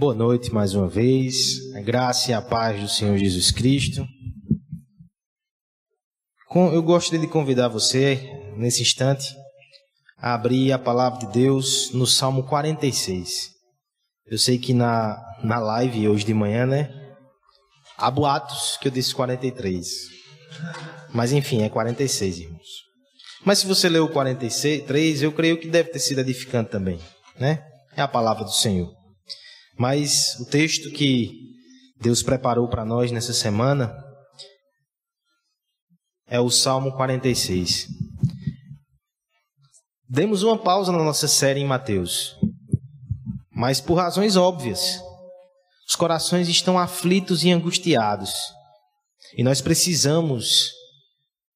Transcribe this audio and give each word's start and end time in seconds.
Boa 0.00 0.14
noite 0.14 0.50
mais 0.50 0.74
uma 0.74 0.88
vez. 0.88 1.74
A 1.76 1.80
graça 1.82 2.30
e 2.30 2.32
a 2.32 2.40
paz 2.40 2.80
do 2.80 2.88
Senhor 2.88 3.18
Jesus 3.18 3.50
Cristo. 3.50 4.02
Eu 6.72 6.82
gostaria 6.82 7.20
de 7.20 7.30
convidar 7.30 7.68
você, 7.68 8.16
nesse 8.56 8.80
instante, 8.80 9.26
a 10.16 10.32
abrir 10.32 10.72
a 10.72 10.78
palavra 10.78 11.18
de 11.18 11.26
Deus 11.26 11.92
no 11.92 12.06
Salmo 12.06 12.44
46. 12.44 13.50
Eu 14.24 14.38
sei 14.38 14.56
que 14.56 14.72
na, 14.72 15.22
na 15.44 15.58
live 15.58 16.08
hoje 16.08 16.24
de 16.24 16.32
manhã, 16.32 16.64
né? 16.64 16.88
Há 17.98 18.10
boatos 18.10 18.78
que 18.80 18.88
eu 18.88 18.92
disse 18.92 19.14
43. 19.14 19.86
Mas 21.12 21.30
enfim, 21.30 21.60
é 21.60 21.68
46, 21.68 22.38
irmãos. 22.38 22.68
Mas 23.44 23.58
se 23.58 23.66
você 23.66 23.86
leu 23.86 24.06
o 24.06 24.10
43, 24.10 25.22
eu 25.22 25.30
creio 25.30 25.60
que 25.60 25.68
deve 25.68 25.90
ter 25.90 25.98
sido 25.98 26.22
edificante 26.22 26.70
também, 26.70 26.98
né? 27.38 27.62
É 27.94 28.00
a 28.00 28.08
palavra 28.08 28.44
do 28.44 28.50
Senhor. 28.50 28.98
Mas 29.80 30.38
o 30.38 30.44
texto 30.44 30.90
que 30.90 31.54
Deus 31.98 32.22
preparou 32.22 32.68
para 32.68 32.84
nós 32.84 33.10
nessa 33.10 33.32
semana 33.32 33.90
é 36.28 36.38
o 36.38 36.50
Salmo 36.50 36.92
46. 36.92 37.86
Demos 40.06 40.42
uma 40.42 40.58
pausa 40.58 40.92
na 40.92 41.02
nossa 41.02 41.26
série 41.26 41.60
em 41.60 41.66
Mateus, 41.66 42.36
mas 43.50 43.80
por 43.80 43.94
razões 43.94 44.36
óbvias. 44.36 45.00
Os 45.88 45.96
corações 45.96 46.46
estão 46.46 46.78
aflitos 46.78 47.42
e 47.42 47.50
angustiados, 47.50 48.34
e 49.34 49.42
nós 49.42 49.62
precisamos 49.62 50.72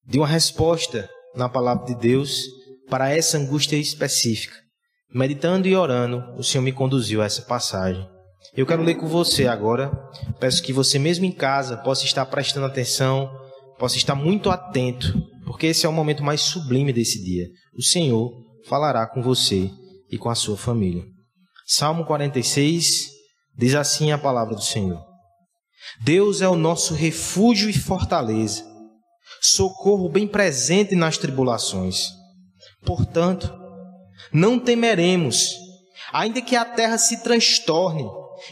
de 0.02 0.18
uma 0.18 0.26
resposta 0.26 1.10
na 1.34 1.46
palavra 1.46 1.84
de 1.84 1.94
Deus 1.96 2.40
para 2.88 3.10
essa 3.10 3.36
angústia 3.36 3.76
específica. 3.76 4.56
Meditando 5.12 5.68
e 5.68 5.76
orando, 5.76 6.24
o 6.38 6.42
Senhor 6.42 6.64
me 6.64 6.72
conduziu 6.72 7.20
a 7.20 7.26
essa 7.26 7.42
passagem. 7.42 8.13
Eu 8.52 8.66
quero 8.66 8.82
ler 8.82 8.96
com 8.96 9.06
você 9.06 9.46
agora. 9.46 9.90
Peço 10.38 10.62
que 10.62 10.72
você, 10.72 10.98
mesmo 10.98 11.24
em 11.24 11.32
casa, 11.32 11.76
possa 11.78 12.04
estar 12.04 12.26
prestando 12.26 12.66
atenção, 12.66 13.30
possa 13.78 13.96
estar 13.96 14.14
muito 14.14 14.50
atento, 14.50 15.12
porque 15.46 15.68
esse 15.68 15.86
é 15.86 15.88
o 15.88 15.92
momento 15.92 16.22
mais 16.22 16.40
sublime 16.40 16.92
desse 16.92 17.22
dia. 17.22 17.46
O 17.76 17.82
Senhor 17.82 18.32
falará 18.68 19.06
com 19.06 19.22
você 19.22 19.70
e 20.10 20.18
com 20.18 20.28
a 20.28 20.34
sua 20.34 20.56
família. 20.56 21.04
Salmo 21.66 22.04
46 22.04 23.10
diz 23.56 23.74
assim 23.74 24.12
a 24.12 24.18
palavra 24.18 24.54
do 24.54 24.62
Senhor: 24.62 25.02
Deus 26.02 26.42
é 26.42 26.48
o 26.48 26.56
nosso 26.56 26.94
refúgio 26.94 27.68
e 27.68 27.72
fortaleza, 27.72 28.64
socorro 29.40 30.08
bem 30.08 30.28
presente 30.28 30.94
nas 30.94 31.18
tribulações. 31.18 32.10
Portanto, 32.84 33.52
não 34.32 34.58
temeremos, 34.58 35.56
ainda 36.12 36.42
que 36.42 36.54
a 36.54 36.64
terra 36.64 36.98
se 36.98 37.22
transtorne 37.22 38.04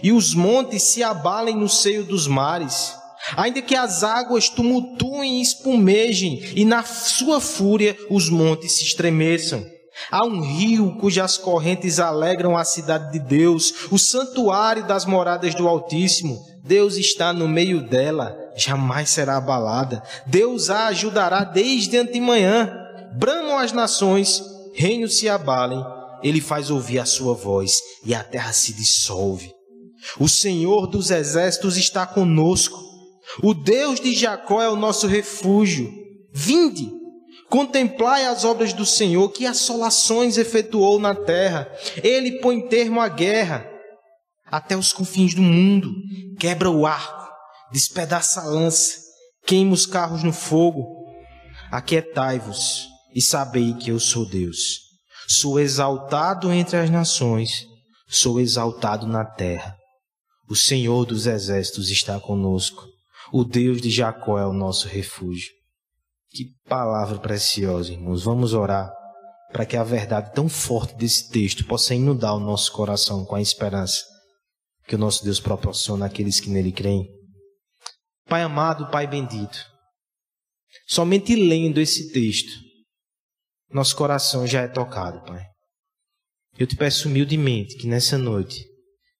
e 0.02 0.12
os 0.12 0.34
montes 0.34 0.82
se 0.82 1.02
abalem 1.02 1.56
no 1.56 1.68
seio 1.68 2.04
dos 2.04 2.26
mares, 2.26 2.94
ainda 3.36 3.62
que 3.62 3.74
as 3.74 4.02
águas 4.02 4.48
tumultuem 4.48 5.38
e 5.38 5.42
espumejem, 5.42 6.42
e 6.54 6.64
na 6.64 6.82
sua 6.82 7.40
fúria 7.40 7.96
os 8.10 8.28
montes 8.28 8.76
se 8.76 8.84
estremeçam. 8.84 9.64
Há 10.10 10.24
um 10.24 10.40
rio 10.40 10.96
cujas 10.98 11.36
correntes 11.36 12.00
alegram 12.00 12.56
a 12.56 12.64
cidade 12.64 13.12
de 13.12 13.18
Deus, 13.18 13.72
o 13.90 13.98
santuário 13.98 14.84
das 14.86 15.04
moradas 15.04 15.54
do 15.54 15.68
Altíssimo. 15.68 16.38
Deus 16.64 16.96
está 16.96 17.32
no 17.32 17.46
meio 17.46 17.82
dela, 17.82 18.36
jamais 18.56 19.10
será 19.10 19.36
abalada. 19.36 20.02
Deus 20.26 20.70
a 20.70 20.86
ajudará 20.86 21.44
desde 21.44 21.96
antemanhã. 21.98 22.72
Bramam 23.14 23.58
as 23.58 23.72
nações, 23.72 24.42
reinos 24.74 25.18
se 25.18 25.28
abalem, 25.28 25.84
ele 26.22 26.40
faz 26.40 26.70
ouvir 26.70 26.98
a 26.98 27.04
sua 27.04 27.34
voz 27.34 27.80
e 28.04 28.14
a 28.14 28.24
terra 28.24 28.52
se 28.52 28.72
dissolve. 28.72 29.52
O 30.18 30.28
Senhor 30.28 30.86
dos 30.86 31.10
exércitos 31.10 31.76
está 31.76 32.06
conosco. 32.06 32.80
O 33.42 33.54
Deus 33.54 34.00
de 34.00 34.14
Jacó 34.14 34.60
é 34.60 34.68
o 34.68 34.76
nosso 34.76 35.06
refúgio. 35.06 35.92
Vinde, 36.32 36.90
contemplai 37.48 38.26
as 38.26 38.44
obras 38.44 38.72
do 38.72 38.84
Senhor, 38.84 39.28
que 39.30 39.46
assolações 39.46 40.38
efetuou 40.38 40.98
na 40.98 41.14
terra. 41.14 41.70
Ele 42.02 42.40
põe 42.40 42.66
termo 42.68 43.00
à 43.00 43.08
guerra 43.08 43.68
até 44.46 44.76
os 44.76 44.92
confins 44.92 45.34
do 45.34 45.42
mundo. 45.42 45.90
Quebra 46.38 46.70
o 46.70 46.86
arco, 46.86 47.28
despedaça 47.72 48.40
a 48.42 48.44
lança, 48.44 48.98
queima 49.46 49.72
os 49.72 49.86
carros 49.86 50.22
no 50.22 50.32
fogo. 50.32 50.84
Aquietai-vos 51.70 52.88
e 53.14 53.22
sabei 53.22 53.72
que 53.74 53.90
eu 53.90 54.00
sou 54.00 54.28
Deus. 54.28 54.80
Sou 55.28 55.58
exaltado 55.58 56.52
entre 56.52 56.76
as 56.76 56.90
nações, 56.90 57.66
sou 58.08 58.40
exaltado 58.40 59.06
na 59.06 59.24
terra. 59.24 59.76
O 60.52 60.54
Senhor 60.54 61.06
dos 61.06 61.26
exércitos 61.26 61.88
está 61.88 62.20
conosco. 62.20 62.86
O 63.32 63.42
Deus 63.42 63.80
de 63.80 63.88
Jacó 63.88 64.38
é 64.38 64.46
o 64.46 64.52
nosso 64.52 64.86
refúgio. 64.86 65.50
Que 66.28 66.44
palavra 66.68 67.18
preciosa, 67.18 67.90
irmãos. 67.90 68.24
Vamos 68.24 68.52
orar 68.52 68.92
para 69.50 69.64
que 69.64 69.78
a 69.78 69.82
verdade 69.82 70.34
tão 70.34 70.50
forte 70.50 70.94
desse 70.94 71.30
texto 71.30 71.64
possa 71.64 71.94
inundar 71.94 72.36
o 72.36 72.38
nosso 72.38 72.70
coração 72.70 73.24
com 73.24 73.34
a 73.34 73.40
esperança 73.40 74.04
que 74.86 74.94
o 74.94 74.98
nosso 74.98 75.24
Deus 75.24 75.40
proporciona 75.40 76.04
àqueles 76.04 76.38
que 76.38 76.50
nele 76.50 76.70
creem. 76.70 77.08
Pai 78.28 78.42
amado, 78.42 78.90
Pai 78.90 79.06
bendito, 79.06 79.58
somente 80.86 81.34
lendo 81.34 81.80
esse 81.80 82.12
texto, 82.12 82.52
nosso 83.70 83.96
coração 83.96 84.46
já 84.46 84.60
é 84.60 84.68
tocado, 84.68 85.24
Pai. 85.24 85.46
Eu 86.58 86.66
te 86.66 86.76
peço 86.76 87.08
humildemente 87.08 87.74
que 87.78 87.86
nessa 87.86 88.18
noite 88.18 88.70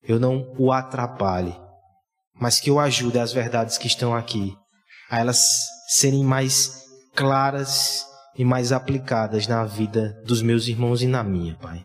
eu 0.03 0.19
não 0.19 0.53
o 0.59 0.73
atrapalhe, 0.73 1.55
mas 2.35 2.59
que 2.59 2.71
eu 2.71 2.81
ajude 2.81 3.19
as 3.19 3.33
verdades 3.33 3.79
que 3.79 3.87
estão 3.87 4.15
aqui 4.15 4.57
a 5.09 5.19
elas 5.19 5.69
serem 5.89 6.25
mais 6.25 6.87
claras 7.15 8.07
e 8.35 8.45
mais 8.45 8.73
aplicadas 8.73 9.47
na 9.47 9.65
vida 9.65 10.19
dos 10.25 10.41
meus 10.41 10.67
irmãos 10.67 11.03
e 11.03 11.07
na 11.07 11.23
minha, 11.23 11.55
Pai. 11.57 11.85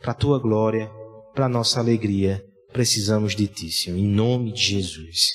Para 0.00 0.12
a 0.12 0.14
tua 0.14 0.38
glória, 0.38 0.88
para 1.34 1.46
a 1.46 1.48
nossa 1.48 1.80
alegria, 1.80 2.40
precisamos 2.72 3.34
de 3.34 3.48
ti, 3.48 3.70
Senhor, 3.70 3.96
em 3.96 4.06
nome 4.06 4.52
de 4.52 4.62
Jesus. 4.62 5.30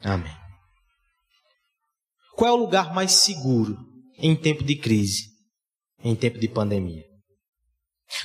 Amém. 0.00 0.36
Qual 2.36 2.50
é 2.50 2.52
o 2.52 2.60
lugar 2.60 2.92
mais 2.92 3.12
seguro 3.12 3.78
em 4.18 4.36
tempo 4.36 4.62
de 4.62 4.76
crise, 4.76 5.28
em 6.02 6.14
tempo 6.14 6.38
de 6.38 6.48
pandemia? 6.48 7.13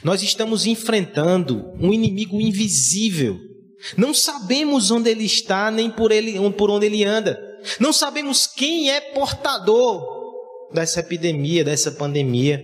Nós 0.03 0.21
estamos 0.21 0.65
enfrentando 0.65 1.71
um 1.79 1.93
inimigo 1.93 2.39
invisível. 2.39 3.37
Não 3.97 4.13
sabemos 4.13 4.91
onde 4.91 5.09
ele 5.09 5.25
está, 5.25 5.71
nem 5.71 5.89
por, 5.89 6.11
ele, 6.11 6.37
por 6.51 6.69
onde 6.69 6.85
ele 6.85 7.03
anda. 7.03 7.39
Não 7.79 7.91
sabemos 7.91 8.47
quem 8.47 8.91
é 8.91 8.99
portador 8.99 10.05
dessa 10.73 10.99
epidemia, 10.99 11.63
dessa 11.63 11.91
pandemia. 11.91 12.63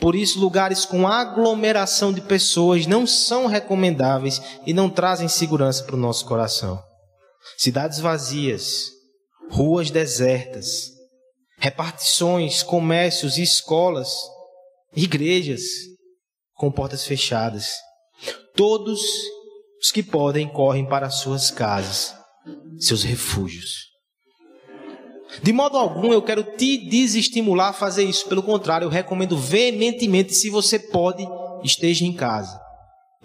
Por 0.00 0.16
isso, 0.16 0.40
lugares 0.40 0.84
com 0.84 1.06
aglomeração 1.06 2.12
de 2.12 2.20
pessoas 2.20 2.86
não 2.86 3.06
são 3.06 3.46
recomendáveis 3.46 4.40
e 4.66 4.72
não 4.72 4.90
trazem 4.90 5.28
segurança 5.28 5.84
para 5.84 5.94
o 5.94 5.98
nosso 5.98 6.24
coração. 6.26 6.82
Cidades 7.56 8.00
vazias, 8.00 8.90
ruas 9.50 9.90
desertas, 9.90 10.90
repartições, 11.58 12.62
comércios, 12.62 13.38
escolas, 13.38 14.12
igrejas 14.94 15.62
com 16.56 16.70
portas 16.70 17.04
fechadas. 17.04 17.70
Todos 18.56 19.00
os 19.80 19.92
que 19.92 20.02
podem 20.02 20.48
correm 20.48 20.86
para 20.86 21.10
suas 21.10 21.50
casas, 21.50 22.14
seus 22.78 23.02
refúgios. 23.02 23.86
De 25.42 25.52
modo 25.52 25.76
algum 25.76 26.12
eu 26.12 26.22
quero 26.22 26.42
te 26.42 26.88
desestimular 26.88 27.68
a 27.68 27.74
fazer 27.74 28.04
isso. 28.04 28.26
Pelo 28.26 28.42
contrário, 28.42 28.86
eu 28.86 28.90
recomendo 28.90 29.36
veementemente, 29.36 30.34
se 30.34 30.48
você 30.48 30.78
pode, 30.78 31.26
esteja 31.62 32.04
em 32.04 32.12
casa. 32.12 32.58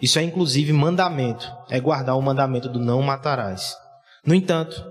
Isso 0.02 0.20
é 0.20 0.24
inclusive 0.24 0.74
mandamento, 0.74 1.50
é 1.70 1.80
guardar 1.80 2.18
o 2.18 2.22
mandamento 2.22 2.68
do 2.68 2.80
não 2.80 3.02
matarás. 3.02 3.76
No 4.26 4.34
entanto, 4.34 4.84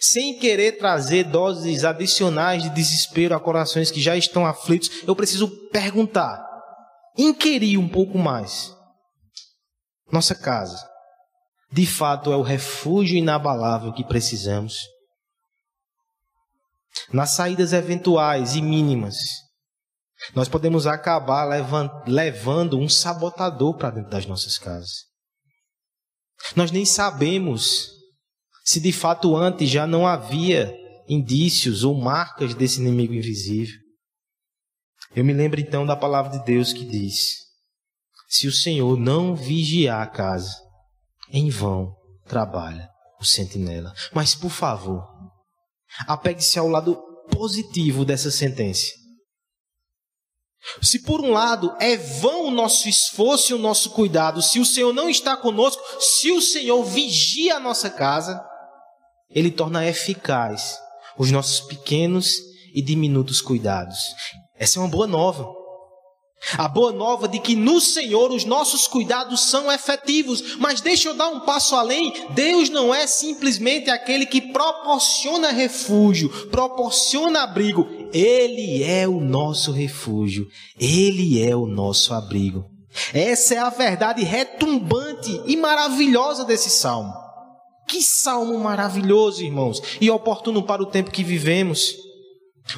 sem 0.00 0.38
querer 0.38 0.78
trazer 0.78 1.24
doses 1.24 1.84
adicionais 1.84 2.62
de 2.62 2.70
desespero 2.70 3.34
a 3.34 3.40
corações 3.40 3.90
que 3.90 4.00
já 4.00 4.16
estão 4.16 4.46
aflitos, 4.46 4.90
eu 5.06 5.14
preciso 5.14 5.48
perguntar: 5.70 6.45
inquirir 7.16 7.78
um 7.78 7.88
pouco 7.88 8.18
mais. 8.18 8.74
Nossa 10.10 10.34
casa, 10.34 10.78
de 11.72 11.86
fato, 11.86 12.32
é 12.32 12.36
o 12.36 12.42
refúgio 12.42 13.16
inabalável 13.16 13.92
que 13.92 14.04
precisamos. 14.04 14.78
Nas 17.12 17.30
saídas 17.30 17.72
eventuais 17.72 18.54
e 18.54 18.62
mínimas, 18.62 19.16
nós 20.34 20.48
podemos 20.48 20.86
acabar 20.86 21.44
levando 22.06 22.78
um 22.78 22.88
sabotador 22.88 23.76
para 23.76 23.90
dentro 23.90 24.10
das 24.10 24.26
nossas 24.26 24.58
casas. 24.58 25.04
Nós 26.54 26.70
nem 26.70 26.84
sabemos 26.84 27.90
se 28.64 28.80
de 28.80 28.92
fato 28.92 29.36
antes 29.36 29.68
já 29.68 29.86
não 29.86 30.06
havia 30.06 30.74
indícios 31.08 31.84
ou 31.84 31.94
marcas 31.94 32.54
desse 32.54 32.80
inimigo 32.80 33.14
invisível. 33.14 33.85
Eu 35.16 35.24
me 35.24 35.32
lembro 35.32 35.58
então 35.58 35.86
da 35.86 35.96
palavra 35.96 36.38
de 36.38 36.44
Deus 36.44 36.74
que 36.74 36.84
diz: 36.84 37.38
Se 38.28 38.46
o 38.46 38.52
Senhor 38.52 38.98
não 38.98 39.34
vigiar 39.34 40.02
a 40.02 40.06
casa, 40.06 40.54
em 41.32 41.48
vão 41.48 41.96
trabalha 42.28 42.86
o 43.18 43.24
sentinela. 43.24 43.94
Mas, 44.12 44.34
por 44.34 44.50
favor, 44.50 45.02
apegue-se 46.06 46.58
ao 46.58 46.68
lado 46.68 47.02
positivo 47.30 48.04
dessa 48.04 48.30
sentença. 48.30 48.92
Se 50.82 50.98
por 50.98 51.22
um 51.22 51.30
lado 51.30 51.74
é 51.80 51.96
vão 51.96 52.48
o 52.48 52.50
nosso 52.50 52.88
esforço 52.88 53.52
e 53.52 53.54
o 53.54 53.58
nosso 53.58 53.90
cuidado, 53.90 54.42
se 54.42 54.58
o 54.58 54.66
Senhor 54.66 54.92
não 54.92 55.08
está 55.08 55.34
conosco, 55.34 55.82
se 55.98 56.30
o 56.32 56.42
Senhor 56.42 56.82
vigia 56.84 57.56
a 57.56 57.60
nossa 57.60 57.88
casa, 57.88 58.44
Ele 59.30 59.50
torna 59.50 59.86
eficaz 59.86 60.78
os 61.16 61.30
nossos 61.30 61.60
pequenos 61.60 62.28
e 62.74 62.82
diminutos 62.82 63.40
cuidados. 63.40 64.14
Essa 64.58 64.78
é 64.78 64.82
uma 64.82 64.88
boa 64.88 65.06
nova. 65.06 65.54
A 66.56 66.68
boa 66.68 66.92
nova 66.92 67.26
de 67.26 67.40
que 67.40 67.56
no 67.56 67.80
Senhor 67.80 68.30
os 68.30 68.44
nossos 68.44 68.86
cuidados 68.86 69.48
são 69.48 69.70
efetivos. 69.72 70.56
Mas 70.58 70.80
deixa 70.80 71.08
eu 71.08 71.14
dar 71.14 71.28
um 71.28 71.40
passo 71.40 71.74
além. 71.74 72.12
Deus 72.30 72.70
não 72.70 72.94
é 72.94 73.06
simplesmente 73.06 73.90
aquele 73.90 74.26
que 74.26 74.40
proporciona 74.40 75.50
refúgio, 75.50 76.28
proporciona 76.48 77.42
abrigo. 77.42 77.88
Ele 78.12 78.82
é 78.84 79.08
o 79.08 79.20
nosso 79.20 79.72
refúgio. 79.72 80.46
Ele 80.78 81.42
é 81.42 81.56
o 81.56 81.66
nosso 81.66 82.14
abrigo. 82.14 82.64
Essa 83.12 83.54
é 83.54 83.58
a 83.58 83.70
verdade 83.70 84.22
retumbante 84.22 85.42
e 85.46 85.56
maravilhosa 85.56 86.44
desse 86.44 86.70
salmo. 86.70 87.12
Que 87.88 88.02
salmo 88.02 88.58
maravilhoso, 88.58 89.42
irmãos, 89.42 89.80
e 90.00 90.10
oportuno 90.10 90.62
para 90.62 90.82
o 90.82 90.86
tempo 90.86 91.10
que 91.10 91.22
vivemos. 91.22 92.05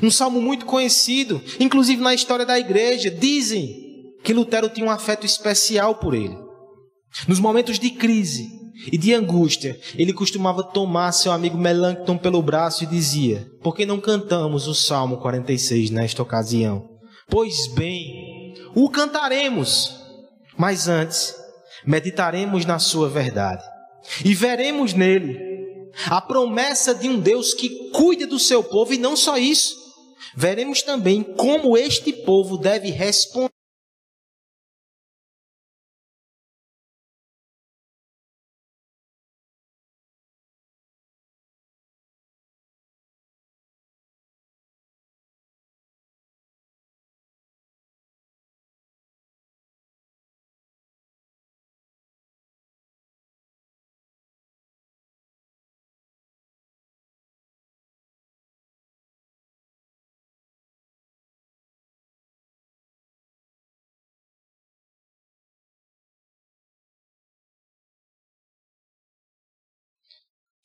Um 0.02 0.10
salmo 0.10 0.40
muito 0.40 0.66
conhecido, 0.66 1.42
inclusive 1.58 2.02
na 2.02 2.14
história 2.14 2.44
da 2.44 2.58
igreja. 2.58 3.10
Dizem 3.10 3.88
que 4.22 4.34
Lutero 4.34 4.68
tinha 4.68 4.86
um 4.86 4.90
afeto 4.90 5.24
especial 5.24 5.94
por 5.94 6.14
ele. 6.14 6.36
Nos 7.26 7.40
momentos 7.40 7.78
de 7.78 7.90
crise 7.90 8.50
e 8.92 8.98
de 8.98 9.14
angústia, 9.14 9.78
ele 9.96 10.12
costumava 10.12 10.62
tomar 10.62 11.12
seu 11.12 11.32
amigo 11.32 11.56
Melancton 11.56 12.16
pelo 12.18 12.42
braço 12.42 12.84
e 12.84 12.86
dizia: 12.86 13.50
Por 13.62 13.74
que 13.74 13.86
não 13.86 14.00
cantamos 14.00 14.68
o 14.68 14.74
Salmo 14.74 15.16
46 15.18 15.90
nesta 15.90 16.22
ocasião? 16.22 16.88
Pois 17.28 17.66
bem, 17.74 18.54
o 18.74 18.88
cantaremos, 18.88 19.94
mas 20.56 20.88
antes 20.88 21.34
meditaremos 21.84 22.64
na 22.64 22.78
sua 22.78 23.08
verdade 23.08 23.64
e 24.24 24.34
veremos 24.34 24.94
nele 24.94 25.38
a 26.06 26.20
promessa 26.20 26.94
de 26.94 27.08
um 27.08 27.18
Deus 27.18 27.54
que 27.54 27.90
cuida 27.90 28.26
do 28.26 28.38
seu 28.38 28.62
povo 28.62 28.92
e 28.92 28.98
não 28.98 29.16
só 29.16 29.36
isso. 29.36 29.76
Veremos 30.40 30.82
também 30.82 31.24
como 31.24 31.76
este 31.76 32.12
povo 32.12 32.56
deve 32.56 32.90
responder. 32.90 33.57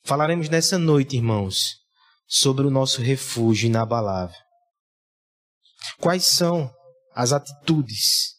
Falaremos 0.06 0.50
nessa 0.50 0.78
noite, 0.78 1.16
irmãos, 1.16 1.76
sobre 2.26 2.66
o 2.66 2.70
nosso 2.70 3.00
refúgio 3.00 3.68
inabalável. 3.68 4.36
Quais 5.98 6.26
são 6.26 6.70
as 7.14 7.32
atitudes 7.32 8.34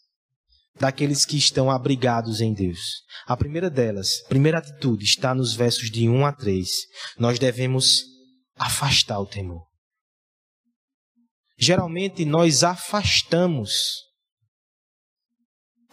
daqueles 0.80 1.26
que 1.26 1.36
estão 1.38 1.72
abrigados 1.72 2.40
em 2.40 2.54
Deus? 2.54 3.02
A 3.26 3.36
primeira 3.36 3.68
delas, 3.68 4.22
a 4.26 4.28
primeira 4.28 4.60
atitude, 4.60 5.06
está 5.06 5.34
nos 5.34 5.56
versos 5.56 5.90
de 5.90 6.08
1 6.08 6.26
a 6.28 6.34
3. 6.34 6.70
Nós 7.18 7.40
devemos 7.40 8.04
afastar 8.56 9.20
o 9.20 9.26
temor. 9.26 9.66
Geralmente 11.58 12.26
nós 12.26 12.64
afastamos 12.64 14.04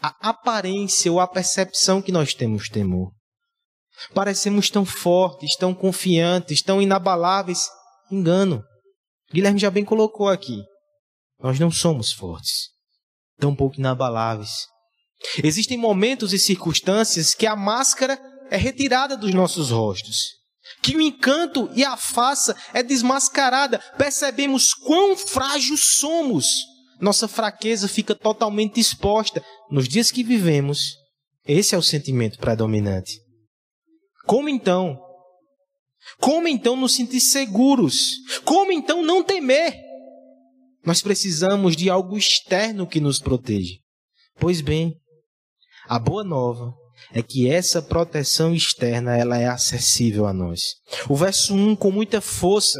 a 0.02 0.28
aparência 0.28 1.10
ou 1.10 1.18
a 1.18 1.26
percepção 1.26 2.02
que 2.02 2.12
nós 2.12 2.34
temos 2.34 2.68
temor. 2.68 3.10
Parecemos 4.14 4.70
tão 4.70 4.84
fortes, 4.84 5.56
tão 5.56 5.74
confiantes, 5.74 6.62
tão 6.62 6.80
inabaláveis. 6.80 7.68
Engano. 8.10 8.62
Guilherme 9.32 9.58
já 9.58 9.70
bem 9.70 9.84
colocou 9.84 10.28
aqui. 10.28 10.62
Nós 11.42 11.58
não 11.58 11.70
somos 11.70 12.12
fortes, 12.12 12.68
tão 13.38 13.54
pouco 13.54 13.78
inabaláveis. 13.78 14.66
Existem 15.42 15.76
momentos 15.76 16.32
e 16.32 16.38
circunstâncias 16.38 17.34
que 17.34 17.46
a 17.46 17.56
máscara 17.56 18.20
é 18.50 18.56
retirada 18.56 19.16
dos 19.16 19.32
nossos 19.32 19.70
rostos, 19.70 20.28
que 20.82 20.96
o 20.96 21.00
encanto 21.00 21.70
e 21.74 21.84
a 21.84 21.96
faça 21.96 22.54
é 22.74 22.82
desmascarada. 22.82 23.78
Percebemos 23.96 24.74
quão 24.74 25.16
frágil 25.16 25.76
somos. 25.76 26.46
Nossa 27.00 27.26
fraqueza 27.26 27.88
fica 27.88 28.14
totalmente 28.14 28.78
exposta. 28.78 29.42
Nos 29.70 29.88
dias 29.88 30.10
que 30.10 30.22
vivemos, 30.22 30.96
esse 31.46 31.74
é 31.74 31.78
o 31.78 31.82
sentimento 31.82 32.38
predominante. 32.38 33.21
Como 34.26 34.48
então? 34.48 34.98
Como 36.18 36.48
então 36.48 36.76
nos 36.76 36.94
sentir 36.94 37.20
seguros? 37.20 38.16
Como 38.44 38.72
então 38.72 39.02
não 39.02 39.22
temer? 39.22 39.74
Nós 40.84 41.00
precisamos 41.00 41.76
de 41.76 41.88
algo 41.88 42.16
externo 42.16 42.86
que 42.86 43.00
nos 43.00 43.18
proteja. 43.20 43.74
Pois 44.38 44.60
bem, 44.60 44.96
a 45.86 45.98
boa 45.98 46.24
nova 46.24 46.74
é 47.12 47.22
que 47.22 47.48
essa 47.48 47.80
proteção 47.80 48.54
externa 48.54 49.16
ela 49.16 49.38
é 49.38 49.46
acessível 49.46 50.26
a 50.26 50.32
nós. 50.32 50.76
O 51.08 51.16
verso 51.16 51.54
1 51.54 51.76
com 51.76 51.90
muita 51.90 52.20
força, 52.20 52.78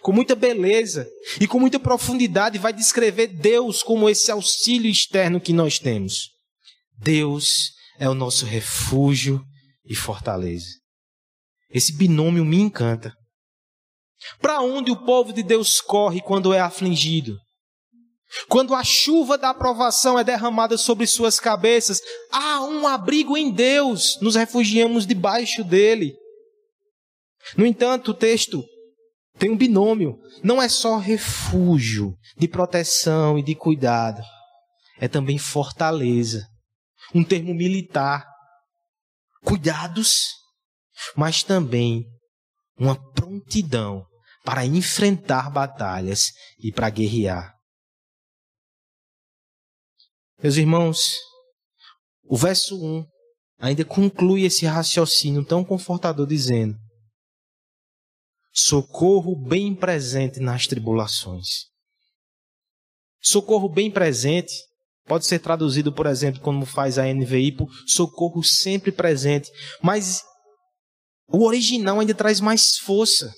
com 0.00 0.12
muita 0.12 0.34
beleza 0.34 1.08
e 1.40 1.46
com 1.46 1.60
muita 1.60 1.78
profundidade 1.78 2.58
vai 2.58 2.72
descrever 2.72 3.28
Deus 3.28 3.82
como 3.82 4.08
esse 4.08 4.30
auxílio 4.30 4.90
externo 4.90 5.40
que 5.40 5.52
nós 5.52 5.78
temos. 5.78 6.30
Deus 6.98 7.72
é 7.98 8.08
o 8.08 8.14
nosso 8.14 8.46
refúgio 8.46 9.44
e 9.84 9.94
fortaleza. 9.94 10.83
Esse 11.74 11.92
binômio 11.92 12.44
me 12.44 12.56
encanta. 12.56 13.12
Para 14.40 14.60
onde 14.60 14.92
o 14.92 15.04
povo 15.04 15.32
de 15.32 15.42
Deus 15.42 15.80
corre 15.80 16.22
quando 16.22 16.54
é 16.54 16.60
afligido? 16.60 17.36
Quando 18.48 18.74
a 18.74 18.84
chuva 18.84 19.36
da 19.36 19.50
aprovação 19.50 20.16
é 20.16 20.22
derramada 20.22 20.78
sobre 20.78 21.04
suas 21.06 21.40
cabeças, 21.40 22.00
há 22.30 22.62
um 22.62 22.86
abrigo 22.86 23.36
em 23.36 23.50
Deus, 23.50 24.18
nos 24.20 24.36
refugiamos 24.36 25.04
debaixo 25.04 25.64
dele. 25.64 26.14
No 27.56 27.66
entanto, 27.66 28.12
o 28.12 28.14
texto 28.14 28.64
tem 29.36 29.50
um 29.50 29.56
binômio, 29.56 30.16
não 30.44 30.62
é 30.62 30.68
só 30.68 30.96
refúgio 30.96 32.16
de 32.36 32.46
proteção 32.46 33.36
e 33.36 33.42
de 33.42 33.54
cuidado, 33.54 34.22
é 34.98 35.08
também 35.08 35.38
fortaleza, 35.38 36.46
um 37.12 37.24
termo 37.24 37.52
militar. 37.52 38.24
Cuidados 39.42 40.43
mas 41.16 41.42
também 41.42 42.04
uma 42.76 42.96
prontidão 43.12 44.04
para 44.44 44.66
enfrentar 44.66 45.50
batalhas 45.50 46.32
e 46.58 46.70
para 46.70 46.90
guerrear. 46.90 47.54
Meus 50.42 50.56
irmãos, 50.56 51.18
o 52.24 52.36
verso 52.36 52.76
1 52.76 53.06
ainda 53.58 53.84
conclui 53.84 54.44
esse 54.44 54.66
raciocínio 54.66 55.44
tão 55.44 55.64
confortador, 55.64 56.26
dizendo: 56.26 56.76
Socorro 58.52 59.34
bem 59.34 59.74
presente 59.74 60.40
nas 60.40 60.66
tribulações. 60.66 61.66
Socorro 63.22 63.68
bem 63.68 63.90
presente 63.90 64.52
pode 65.06 65.26
ser 65.26 65.38
traduzido, 65.38 65.92
por 65.92 66.06
exemplo, 66.06 66.40
como 66.40 66.66
faz 66.66 66.98
a 66.98 67.04
NVI, 67.06 67.52
por 67.52 67.68
socorro 67.86 68.42
sempre 68.42 68.92
presente. 68.92 69.50
Mas 69.82 70.22
o 71.28 71.44
original 71.44 72.00
ainda 72.00 72.14
traz 72.14 72.40
mais 72.40 72.78
força. 72.78 73.32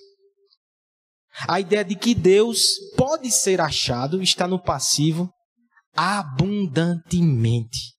A 1.49 1.61
ideia 1.61 1.85
de 1.85 1.95
que 1.95 2.15
Deus 2.15 2.61
pode 2.97 3.31
ser 3.31 3.61
achado 3.61 4.23
está 4.23 4.49
no 4.49 4.63
passivo 4.63 5.31
abundantemente. 5.95 7.95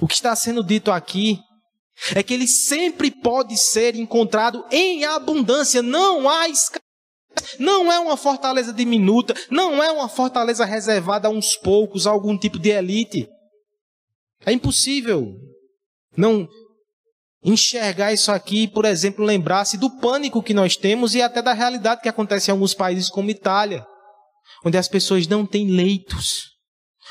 O 0.00 0.06
que 0.06 0.14
está 0.14 0.34
sendo 0.34 0.62
dito 0.62 0.90
aqui 0.90 1.38
é 2.14 2.22
que 2.22 2.34
ele 2.34 2.48
sempre 2.48 3.10
pode 3.10 3.56
ser 3.56 3.94
encontrado 3.94 4.64
em 4.70 5.04
abundância, 5.04 5.82
não 5.82 6.28
há 6.28 6.48
escassez. 6.48 6.82
Não 7.58 7.90
é 7.90 7.98
uma 7.98 8.16
fortaleza 8.16 8.72
diminuta, 8.72 9.34
não 9.50 9.82
é 9.82 9.90
uma 9.90 10.08
fortaleza 10.08 10.64
reservada 10.64 11.26
a 11.26 11.30
uns 11.30 11.56
poucos, 11.56 12.06
a 12.06 12.10
algum 12.10 12.38
tipo 12.38 12.58
de 12.58 12.70
elite. 12.70 13.28
É 14.46 14.52
impossível 14.52 15.34
não 16.16 16.48
enxergar 17.44 18.12
isso 18.12 18.32
aqui, 18.32 18.66
por 18.66 18.84
exemplo, 18.84 19.24
lembrar-se 19.24 19.76
do 19.76 19.90
pânico 19.98 20.42
que 20.42 20.54
nós 20.54 20.76
temos 20.76 21.14
e 21.14 21.20
até 21.20 21.42
da 21.42 21.52
realidade 21.52 22.00
que 22.00 22.08
acontece 22.08 22.50
em 22.50 22.52
alguns 22.52 22.72
países 22.72 23.10
como 23.10 23.30
Itália, 23.30 23.86
onde 24.64 24.78
as 24.78 24.88
pessoas 24.88 25.26
não 25.26 25.44
têm 25.44 25.70
leitos. 25.70 26.54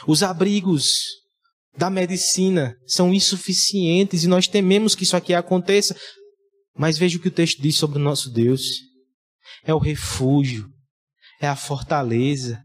Os 0.07 0.23
abrigos 0.23 1.03
da 1.77 1.89
medicina 1.89 2.75
são 2.87 3.13
insuficientes 3.13 4.23
e 4.23 4.27
nós 4.27 4.47
tememos 4.47 4.95
que 4.95 5.03
isso 5.03 5.15
aqui 5.15 5.33
aconteça. 5.33 5.95
Mas 6.75 6.97
veja 6.97 7.17
o 7.17 7.21
que 7.21 7.27
o 7.27 7.31
texto 7.31 7.61
diz 7.61 7.75
sobre 7.77 7.99
o 7.99 8.01
nosso 8.01 8.31
Deus: 8.31 8.63
é 9.63 9.73
o 9.73 9.77
refúgio, 9.77 10.67
é 11.39 11.47
a 11.47 11.55
fortaleza, 11.55 12.59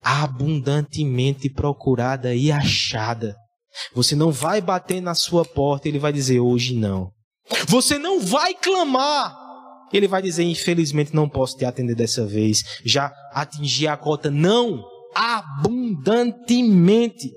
abundantemente 0.00 1.50
procurada 1.50 2.32
e 2.34 2.52
achada. 2.52 3.36
Você 3.94 4.14
não 4.14 4.30
vai 4.30 4.60
bater 4.60 5.00
na 5.00 5.14
sua 5.14 5.44
porta, 5.44 5.88
ele 5.88 5.98
vai 5.98 6.12
dizer 6.12 6.40
hoje 6.40 6.74
não. 6.74 7.10
Você 7.68 7.98
não 7.98 8.20
vai 8.20 8.54
clamar, 8.54 9.36
ele 9.92 10.08
vai 10.08 10.22
dizer 10.22 10.44
infelizmente 10.44 11.14
não 11.14 11.28
posso 11.28 11.56
te 11.56 11.64
atender 11.64 11.94
dessa 11.94 12.26
vez. 12.26 12.62
Já 12.84 13.12
atingi 13.32 13.86
a 13.86 13.96
cota, 13.96 14.30
não, 14.30 14.84
abundantemente. 15.14 17.30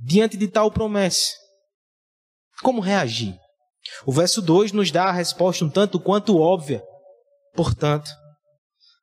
Diante 0.00 0.36
de 0.36 0.46
tal 0.46 0.70
promessa, 0.70 1.32
como 2.62 2.80
reagir? 2.80 3.36
O 4.06 4.12
verso 4.12 4.40
2 4.40 4.70
nos 4.72 4.92
dá 4.92 5.06
a 5.06 5.12
resposta 5.12 5.64
um 5.64 5.70
tanto 5.70 5.98
quanto 5.98 6.38
óbvia. 6.38 6.82
Portanto, 7.54 8.08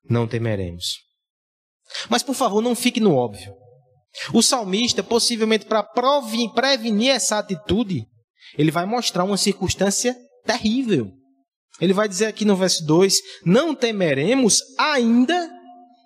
não 0.09 0.27
temeremos. 0.27 0.99
Mas 2.09 2.23
por 2.23 2.33
favor, 2.33 2.61
não 2.61 2.75
fique 2.75 2.99
no 2.99 3.15
óbvio. 3.15 3.53
O 4.33 4.41
salmista, 4.41 5.03
possivelmente 5.03 5.65
para 5.65 5.83
prevenir 5.83 7.09
essa 7.09 7.37
atitude, 7.37 8.05
ele 8.57 8.71
vai 8.71 8.85
mostrar 8.85 9.23
uma 9.23 9.37
circunstância 9.37 10.15
terrível. 10.45 11.11
Ele 11.79 11.93
vai 11.93 12.07
dizer 12.07 12.27
aqui 12.27 12.45
no 12.45 12.55
verso 12.55 12.85
2: 12.85 13.17
Não 13.45 13.75
temeremos, 13.75 14.61
ainda 14.77 15.49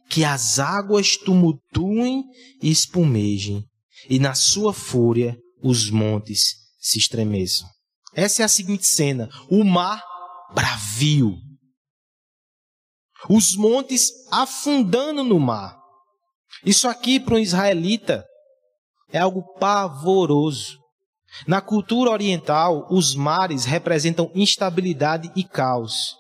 que 0.09 0.23
as 0.23 0.57
águas 0.57 1.15
tumultuem 1.17 2.23
e 2.61 2.71
espumejem, 2.71 3.63
e 4.09 4.17
na 4.17 4.33
sua 4.33 4.73
fúria 4.73 5.37
os 5.61 5.89
montes 5.91 6.55
se 6.79 6.97
estremeçam. 6.97 7.67
Essa 8.13 8.41
é 8.41 8.45
a 8.45 8.49
seguinte 8.49 8.87
cena: 8.87 9.29
o 9.49 9.63
mar 9.63 10.03
bravio, 10.53 11.37
os 13.29 13.55
montes 13.55 14.09
afundando 14.31 15.23
no 15.23 15.39
mar. 15.39 15.78
Isso 16.65 16.87
aqui 16.87 17.19
para 17.19 17.35
um 17.35 17.39
israelita 17.39 18.25
é 19.11 19.19
algo 19.19 19.43
pavoroso. 19.59 20.77
Na 21.47 21.61
cultura 21.61 22.09
oriental, 22.09 22.87
os 22.89 23.15
mares 23.15 23.65
representam 23.65 24.31
instabilidade 24.33 25.31
e 25.35 25.43
caos. 25.43 26.15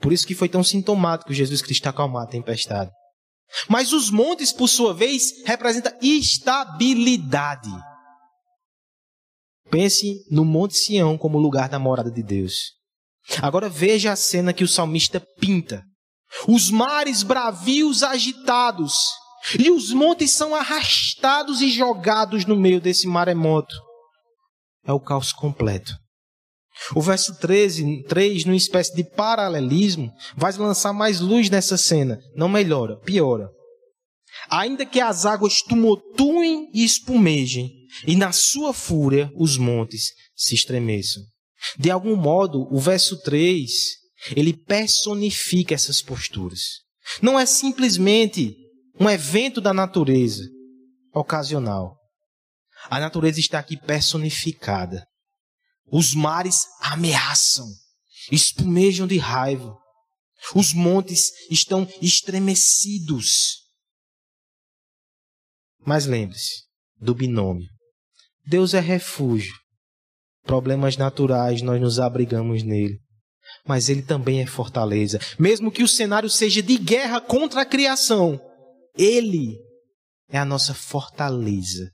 Por 0.00 0.12
isso 0.12 0.26
que 0.26 0.34
foi 0.34 0.48
tão 0.48 0.62
sintomático 0.62 1.32
Jesus 1.32 1.62
Cristo 1.62 1.86
acalmar 1.88 2.24
a 2.24 2.30
tempestade. 2.30 2.90
Mas 3.68 3.92
os 3.92 4.10
montes, 4.10 4.52
por 4.52 4.68
sua 4.68 4.92
vez, 4.92 5.44
representam 5.46 5.92
estabilidade. 6.00 7.70
Pense 9.70 10.24
no 10.30 10.44
Monte 10.44 10.76
Sião 10.76 11.16
como 11.16 11.38
lugar 11.38 11.68
da 11.68 11.78
morada 11.78 12.10
de 12.10 12.22
Deus. 12.22 12.72
Agora 13.40 13.68
veja 13.68 14.12
a 14.12 14.16
cena 14.16 14.52
que 14.52 14.64
o 14.64 14.68
salmista 14.68 15.20
pinta. 15.38 15.82
Os 16.48 16.70
mares 16.70 17.22
bravios 17.22 18.02
agitados, 18.02 18.94
e 19.58 19.70
os 19.70 19.92
montes 19.92 20.32
são 20.32 20.54
arrastados 20.54 21.60
e 21.60 21.70
jogados 21.70 22.44
no 22.44 22.56
meio 22.56 22.80
desse 22.80 23.06
maremoto. 23.06 23.74
É 24.84 24.92
o 24.92 25.00
caos 25.00 25.32
completo. 25.32 25.92
O 26.94 27.00
verso 27.00 27.38
13, 27.38 28.04
3, 28.04 28.44
numa 28.44 28.56
espécie 28.56 28.94
de 28.94 29.04
paralelismo, 29.04 30.12
vai 30.36 30.52
lançar 30.54 30.92
mais 30.92 31.20
luz 31.20 31.50
nessa 31.50 31.76
cena. 31.76 32.18
Não 32.34 32.48
melhora, 32.48 32.98
piora. 33.00 33.48
Ainda 34.48 34.86
que 34.86 35.00
as 35.00 35.26
águas 35.26 35.62
tumultuem 35.62 36.70
e 36.74 36.84
espumejem, 36.84 37.70
e 38.06 38.16
na 38.16 38.32
sua 38.32 38.72
fúria 38.72 39.30
os 39.36 39.56
montes 39.56 40.12
se 40.34 40.54
estremeçam. 40.54 41.22
De 41.78 41.90
algum 41.90 42.16
modo, 42.16 42.66
o 42.74 42.80
verso 42.80 43.20
3, 43.22 43.70
ele 44.34 44.52
personifica 44.52 45.74
essas 45.74 46.02
posturas. 46.02 46.60
Não 47.20 47.38
é 47.38 47.46
simplesmente 47.46 48.56
um 48.98 49.08
evento 49.08 49.60
da 49.60 49.72
natureza 49.72 50.42
ocasional. 51.12 51.96
A 52.90 52.98
natureza 52.98 53.38
está 53.38 53.58
aqui 53.58 53.76
personificada. 53.76 55.06
Os 55.86 56.14
mares 56.14 56.66
ameaçam, 56.80 57.66
espumejam 58.30 59.06
de 59.06 59.18
raiva. 59.18 59.76
Os 60.54 60.72
montes 60.72 61.30
estão 61.50 61.88
estremecidos. 62.00 63.60
Mas 65.84 66.06
lembre-se 66.06 66.62
do 67.00 67.14
binômio. 67.14 67.68
Deus 68.46 68.74
é 68.74 68.80
refúgio. 68.80 69.54
Problemas 70.44 70.96
naturais, 70.96 71.62
nós 71.62 71.80
nos 71.80 72.00
abrigamos 72.00 72.62
nele. 72.62 72.98
Mas 73.64 73.88
ele 73.88 74.02
também 74.02 74.40
é 74.40 74.46
fortaleza. 74.46 75.20
Mesmo 75.38 75.70
que 75.70 75.82
o 75.82 75.88
cenário 75.88 76.28
seja 76.28 76.62
de 76.62 76.76
guerra 76.76 77.20
contra 77.20 77.62
a 77.62 77.66
criação, 77.66 78.40
ele 78.96 79.58
é 80.30 80.38
a 80.38 80.44
nossa 80.44 80.74
fortaleza. 80.74 81.90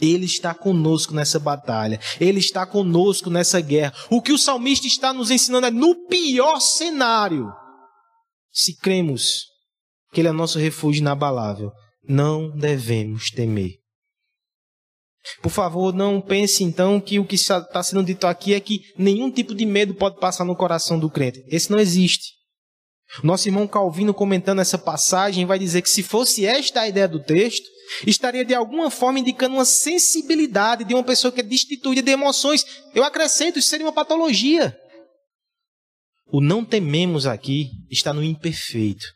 Ele 0.00 0.26
está 0.26 0.54
conosco 0.54 1.14
nessa 1.14 1.38
batalha. 1.38 1.98
Ele 2.20 2.38
está 2.38 2.66
conosco 2.66 3.30
nessa 3.30 3.60
guerra. 3.60 3.94
O 4.10 4.20
que 4.20 4.32
o 4.32 4.38
salmista 4.38 4.86
está 4.86 5.12
nos 5.12 5.30
ensinando 5.30 5.66
é 5.66 5.70
no 5.70 6.06
pior 6.06 6.60
cenário. 6.60 7.50
Se 8.52 8.76
cremos 8.76 9.44
que 10.12 10.20
Ele 10.20 10.28
é 10.28 10.32
nosso 10.32 10.58
refúgio 10.58 11.00
inabalável, 11.00 11.70
não 12.08 12.50
devemos 12.50 13.30
temer. 13.30 13.74
Por 15.42 15.50
favor, 15.50 15.92
não 15.92 16.20
pense 16.20 16.62
então 16.62 17.00
que 17.00 17.18
o 17.18 17.26
que 17.26 17.34
está 17.34 17.82
sendo 17.82 18.04
dito 18.04 18.26
aqui 18.26 18.54
é 18.54 18.60
que 18.60 18.80
nenhum 18.96 19.30
tipo 19.30 19.54
de 19.54 19.66
medo 19.66 19.94
pode 19.94 20.20
passar 20.20 20.44
no 20.44 20.54
coração 20.54 20.98
do 20.98 21.10
crente. 21.10 21.42
Esse 21.48 21.70
não 21.70 21.78
existe. 21.78 22.35
Nosso 23.22 23.48
irmão 23.48 23.66
Calvino, 23.66 24.12
comentando 24.12 24.60
essa 24.60 24.76
passagem, 24.76 25.46
vai 25.46 25.58
dizer 25.58 25.82
que 25.82 25.90
se 25.90 26.02
fosse 26.02 26.44
esta 26.44 26.82
a 26.82 26.88
ideia 26.88 27.08
do 27.08 27.22
texto, 27.22 27.66
estaria 28.06 28.44
de 28.44 28.54
alguma 28.54 28.90
forma 28.90 29.18
indicando 29.18 29.54
uma 29.54 29.64
sensibilidade 29.64 30.84
de 30.84 30.94
uma 30.94 31.04
pessoa 31.04 31.32
que 31.32 31.40
é 31.40 31.42
destituída 31.42 32.02
de 32.02 32.10
emoções. 32.10 32.66
Eu 32.94 33.04
acrescento, 33.04 33.58
isso 33.58 33.68
seria 33.68 33.86
uma 33.86 33.92
patologia. 33.92 34.76
O 36.26 36.40
não 36.40 36.64
tememos 36.64 37.26
aqui 37.26 37.70
está 37.90 38.12
no 38.12 38.22
imperfeito. 38.22 39.06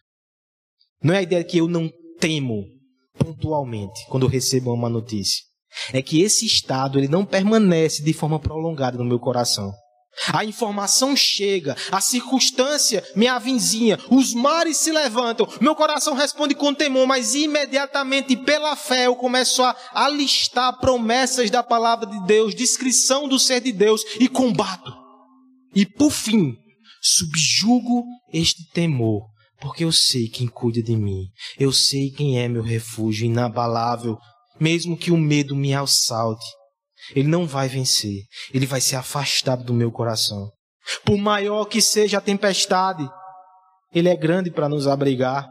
Não 1.03 1.15
é 1.15 1.19
a 1.19 1.23
ideia 1.23 1.43
que 1.43 1.59
eu 1.59 1.67
não 1.67 1.91
temo 2.19 2.65
pontualmente 3.19 4.07
quando 4.09 4.25
eu 4.25 4.29
recebo 4.29 4.73
uma 4.73 4.89
notícia. 4.89 5.43
É 5.93 6.01
que 6.01 6.23
esse 6.23 6.47
estado 6.47 6.99
ele 6.99 7.09
não 7.09 7.25
permanece 7.25 8.03
de 8.03 8.13
forma 8.13 8.39
prolongada 8.39 8.99
no 8.99 9.05
meu 9.05 9.19
coração. 9.19 9.73
A 10.33 10.45
informação 10.45 11.17
chega, 11.17 11.77
a 11.91 12.01
circunstância 12.01 13.03
me 13.17 13.27
avizinha, 13.27 13.99
os 14.11 14.35
mares 14.35 14.77
se 14.77 14.93
levantam, 14.93 15.49
meu 15.61 15.75
coração 15.75 16.15
responde 16.15 16.55
com 16.55 16.75
temor, 16.75 17.07
mas 17.07 17.35
imediatamente 17.35 18.37
pela 18.37 18.77
fé 18.77 19.07
eu 19.07 19.17
começo 19.17 19.63
a 19.63 19.75
alistar 19.95 20.79
promessas 20.79 21.51
da 21.51 21.63
palavra 21.63 22.07
de 22.07 22.25
Deus, 22.27 22.55
descrição 22.55 23.29
do 23.29 23.39
ser 23.39 23.61
de 23.61 23.73
Deus 23.73 24.03
e 24.19 24.29
combato. 24.29 24.93
E 25.75 25.87
por 25.87 26.11
fim, 26.11 26.55
subjugo 27.01 28.05
este 28.33 28.65
temor, 28.73 29.23
porque 29.61 29.85
eu 29.85 29.93
sei 29.93 30.29
quem 30.29 30.47
cuida 30.47 30.83
de 30.83 30.97
mim, 30.97 31.27
eu 31.59 31.73
sei 31.73 32.11
quem 32.11 32.39
é 32.39 32.49
meu 32.49 32.63
refúgio 32.63 33.27
inabalável, 33.27 34.19
mesmo 34.59 34.97
que 34.97 35.11
o 35.11 35.17
medo 35.17 35.57
me 35.57 35.73
assalte. 35.75 36.45
Ele 37.15 37.29
não 37.29 37.47
vai 37.47 37.69
vencer. 37.69 38.23
Ele 38.53 38.67
vai 38.67 38.81
ser 38.81 38.97
afastado 38.97 39.65
do 39.65 39.75
meu 39.75 39.91
coração. 39.91 40.51
Por 41.05 41.17
maior 41.17 41.65
que 41.67 41.81
seja 41.81 42.19
a 42.19 42.21
tempestade, 42.21 43.09
Ele 43.95 44.09
é 44.09 44.17
grande 44.17 44.51
para 44.51 44.69
nos 44.69 44.87
abrigar. 44.87 45.49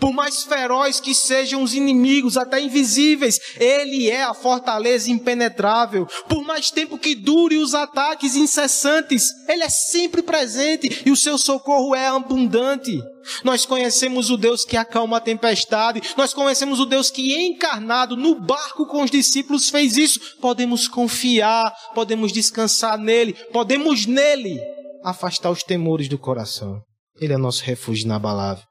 Por 0.00 0.12
mais 0.12 0.42
feroz 0.42 1.00
que 1.00 1.14
sejam 1.14 1.62
os 1.62 1.72
inimigos, 1.72 2.36
até 2.36 2.60
invisíveis, 2.60 3.38
Ele 3.58 4.10
é 4.10 4.24
a 4.24 4.34
fortaleza 4.34 5.10
impenetrável. 5.10 6.06
Por 6.28 6.44
mais 6.44 6.70
tempo 6.70 6.98
que 6.98 7.14
dure 7.14 7.56
os 7.56 7.74
ataques 7.74 8.34
incessantes, 8.34 9.28
Ele 9.48 9.62
é 9.62 9.68
sempre 9.68 10.20
presente 10.22 11.02
e 11.06 11.10
o 11.10 11.16
seu 11.16 11.38
socorro 11.38 11.94
é 11.94 12.08
abundante. 12.08 13.00
Nós 13.44 13.64
conhecemos 13.64 14.30
o 14.30 14.36
Deus 14.36 14.64
que 14.64 14.76
acalma 14.76 15.18
a 15.18 15.20
tempestade, 15.20 16.02
nós 16.16 16.32
conhecemos 16.34 16.80
o 16.80 16.86
Deus 16.86 17.10
que, 17.10 17.34
encarnado 17.34 18.16
no 18.16 18.34
barco 18.34 18.86
com 18.86 19.02
os 19.02 19.10
discípulos, 19.10 19.68
fez 19.68 19.96
isso. 19.96 20.38
Podemos 20.40 20.88
confiar, 20.88 21.72
podemos 21.94 22.32
descansar 22.32 22.98
nele, 22.98 23.34
podemos 23.52 24.06
nele 24.06 24.58
afastar 25.04 25.50
os 25.50 25.62
temores 25.62 26.08
do 26.08 26.18
coração. 26.18 26.80
Ele 27.20 27.32
é 27.32 27.36
nosso 27.36 27.62
refúgio 27.64 28.04
inabalável. 28.04 28.64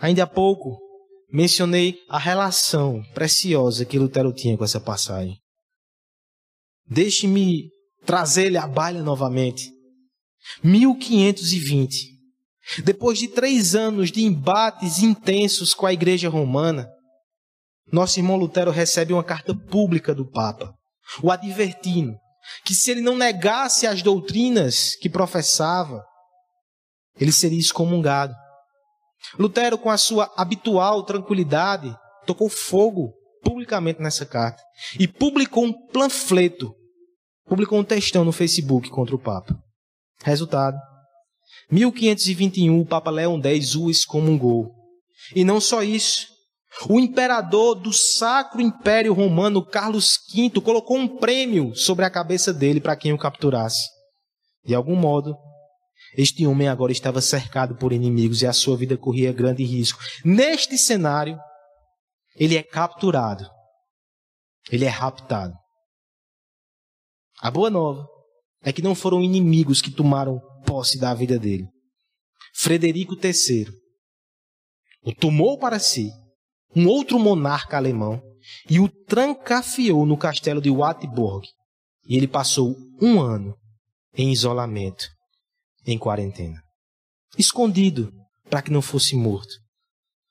Ainda 0.00 0.24
há 0.24 0.26
pouco 0.26 0.78
mencionei 1.30 1.98
a 2.08 2.18
relação 2.18 3.02
preciosa 3.12 3.84
que 3.84 3.98
Lutero 3.98 4.32
tinha 4.32 4.56
com 4.56 4.64
essa 4.64 4.80
passagem. 4.80 5.38
Deixe-me 6.86 7.70
trazer-lhe 8.06 8.56
a 8.56 8.66
baila 8.66 9.02
novamente. 9.02 9.70
1520. 10.62 12.16
Depois 12.84 13.18
de 13.18 13.28
três 13.28 13.74
anos 13.74 14.10
de 14.10 14.22
embates 14.22 15.02
intensos 15.02 15.74
com 15.74 15.86
a 15.86 15.92
igreja 15.92 16.28
romana, 16.28 16.88
nosso 17.92 18.18
irmão 18.18 18.36
Lutero 18.36 18.70
recebe 18.70 19.12
uma 19.12 19.24
carta 19.24 19.54
pública 19.54 20.14
do 20.14 20.30
Papa, 20.30 20.74
o 21.22 21.30
advertindo 21.30 22.16
que 22.64 22.74
se 22.74 22.90
ele 22.90 23.00
não 23.00 23.16
negasse 23.16 23.86
as 23.86 24.02
doutrinas 24.02 24.94
que 24.96 25.08
professava, 25.08 26.04
ele 27.18 27.32
seria 27.32 27.58
excomungado. 27.58 28.34
Lutero, 29.38 29.78
com 29.78 29.90
a 29.90 29.98
sua 29.98 30.32
habitual 30.36 31.02
tranquilidade, 31.02 31.94
tocou 32.26 32.48
fogo 32.48 33.12
publicamente 33.42 34.00
nessa 34.00 34.26
carta 34.26 34.62
e 34.98 35.06
publicou 35.06 35.64
um 35.64 35.72
panfleto, 35.88 36.74
publicou 37.46 37.78
um 37.78 37.84
textão 37.84 38.24
no 38.24 38.32
Facebook 38.32 38.90
contra 38.90 39.14
o 39.14 39.18
Papa. 39.18 39.56
Resultado: 40.22 40.76
1521, 41.70 42.80
o 42.80 42.86
Papa 42.86 43.10
Leão 43.10 43.40
X 43.42 43.74
o 43.74 43.90
excomungou. 43.90 44.74
E 45.34 45.44
não 45.44 45.60
só 45.60 45.82
isso, 45.82 46.26
o 46.88 47.00
imperador 47.00 47.74
do 47.74 47.92
Sacro 47.92 48.60
Império 48.60 49.12
Romano, 49.12 49.64
Carlos 49.64 50.18
V, 50.32 50.60
colocou 50.60 50.96
um 50.96 51.18
prêmio 51.18 51.74
sobre 51.74 52.04
a 52.04 52.10
cabeça 52.10 52.52
dele 52.52 52.80
para 52.80 52.96
quem 52.96 53.12
o 53.12 53.18
capturasse. 53.18 53.88
De 54.64 54.74
algum 54.74 54.94
modo, 54.94 55.36
este 56.16 56.46
homem 56.46 56.68
agora 56.68 56.92
estava 56.92 57.20
cercado 57.20 57.76
por 57.76 57.92
inimigos 57.92 58.42
e 58.42 58.46
a 58.46 58.52
sua 58.52 58.76
vida 58.76 58.96
corria 58.96 59.32
grande 59.32 59.64
risco. 59.64 60.00
Neste 60.24 60.78
cenário, 60.78 61.38
ele 62.36 62.56
é 62.56 62.62
capturado. 62.62 63.48
Ele 64.70 64.84
é 64.84 64.88
raptado. 64.88 65.54
A 67.40 67.50
boa 67.50 67.70
nova 67.70 68.06
é 68.62 68.72
que 68.72 68.82
não 68.82 68.94
foram 68.94 69.22
inimigos 69.22 69.80
que 69.80 69.90
tomaram 69.90 70.40
posse 70.66 70.98
da 70.98 71.14
vida 71.14 71.38
dele. 71.38 71.66
Frederico 72.54 73.14
III 73.14 73.66
o 75.04 75.14
tomou 75.14 75.58
para 75.58 75.78
si 75.78 76.10
um 76.74 76.86
outro 76.86 77.18
monarca 77.18 77.76
alemão 77.76 78.20
e 78.68 78.78
o 78.78 78.88
trancafiou 78.88 80.04
no 80.04 80.16
castelo 80.16 80.60
de 80.60 80.70
Wartburg. 80.70 81.46
E 82.06 82.16
ele 82.16 82.28
passou 82.28 82.76
um 83.00 83.20
ano 83.20 83.54
em 84.14 84.32
isolamento, 84.32 85.08
em 85.90 85.98
quarentena, 85.98 86.62
escondido 87.38 88.12
para 88.50 88.60
que 88.60 88.70
não 88.70 88.82
fosse 88.82 89.16
morto. 89.16 89.52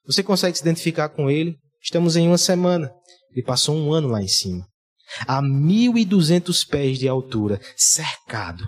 Você 0.05 0.21
consegue 0.21 0.55
se 0.55 0.61
identificar 0.61 1.09
com 1.09 1.29
ele? 1.31 1.57
Estamos 1.81 2.15
em 2.15 2.27
uma 2.27 2.37
semana. 2.37 2.91
Ele 3.31 3.43
passou 3.43 3.75
um 3.75 3.91
ano 3.91 4.07
lá 4.07 4.21
em 4.21 4.27
cima, 4.27 4.67
a 5.27 5.41
1.200 5.41 6.67
pés 6.67 6.99
de 6.99 7.07
altura, 7.07 7.59
cercado. 7.75 8.63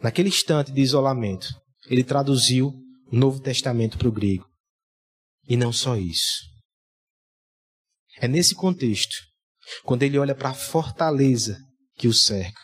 Naquele 0.00 0.28
instante 0.28 0.70
de 0.70 0.80
isolamento, 0.80 1.48
ele 1.88 2.04
traduziu 2.04 2.68
o 3.10 3.16
Novo 3.16 3.40
Testamento 3.40 3.98
para 3.98 4.08
o 4.08 4.12
grego. 4.12 4.46
E 5.48 5.56
não 5.56 5.72
só 5.72 5.96
isso. 5.96 6.44
É 8.20 8.28
nesse 8.28 8.54
contexto, 8.54 9.16
quando 9.82 10.04
ele 10.04 10.18
olha 10.18 10.36
para 10.36 10.50
a 10.50 10.54
fortaleza 10.54 11.58
que 11.96 12.06
o 12.06 12.14
cerca, 12.14 12.60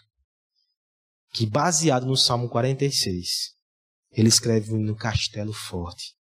que 1.35 1.47
baseado 1.47 2.07
no 2.07 2.17
Salmo 2.17 2.49
46, 2.49 3.55
ele 4.13 4.29
escreve 4.29 4.71
no 4.71 4.79
hino 4.79 4.95
Castelo 4.95 5.53
Forte. 5.53 6.15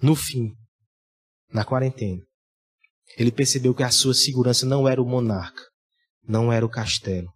No 0.00 0.14
fim, 0.14 0.54
na 1.52 1.64
quarentena, 1.64 2.22
ele 3.18 3.32
percebeu 3.32 3.74
que 3.74 3.82
a 3.82 3.90
sua 3.90 4.14
segurança 4.14 4.64
não 4.64 4.88
era 4.88 5.02
o 5.02 5.04
monarca, 5.04 5.60
não 6.22 6.52
era 6.52 6.64
o 6.64 6.70
castelo, 6.70 7.28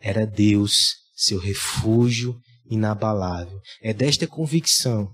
era 0.00 0.26
Deus, 0.26 0.94
seu 1.14 1.38
refúgio 1.38 2.40
inabalável. 2.70 3.60
É 3.82 3.92
desta 3.92 4.26
convicção 4.26 5.12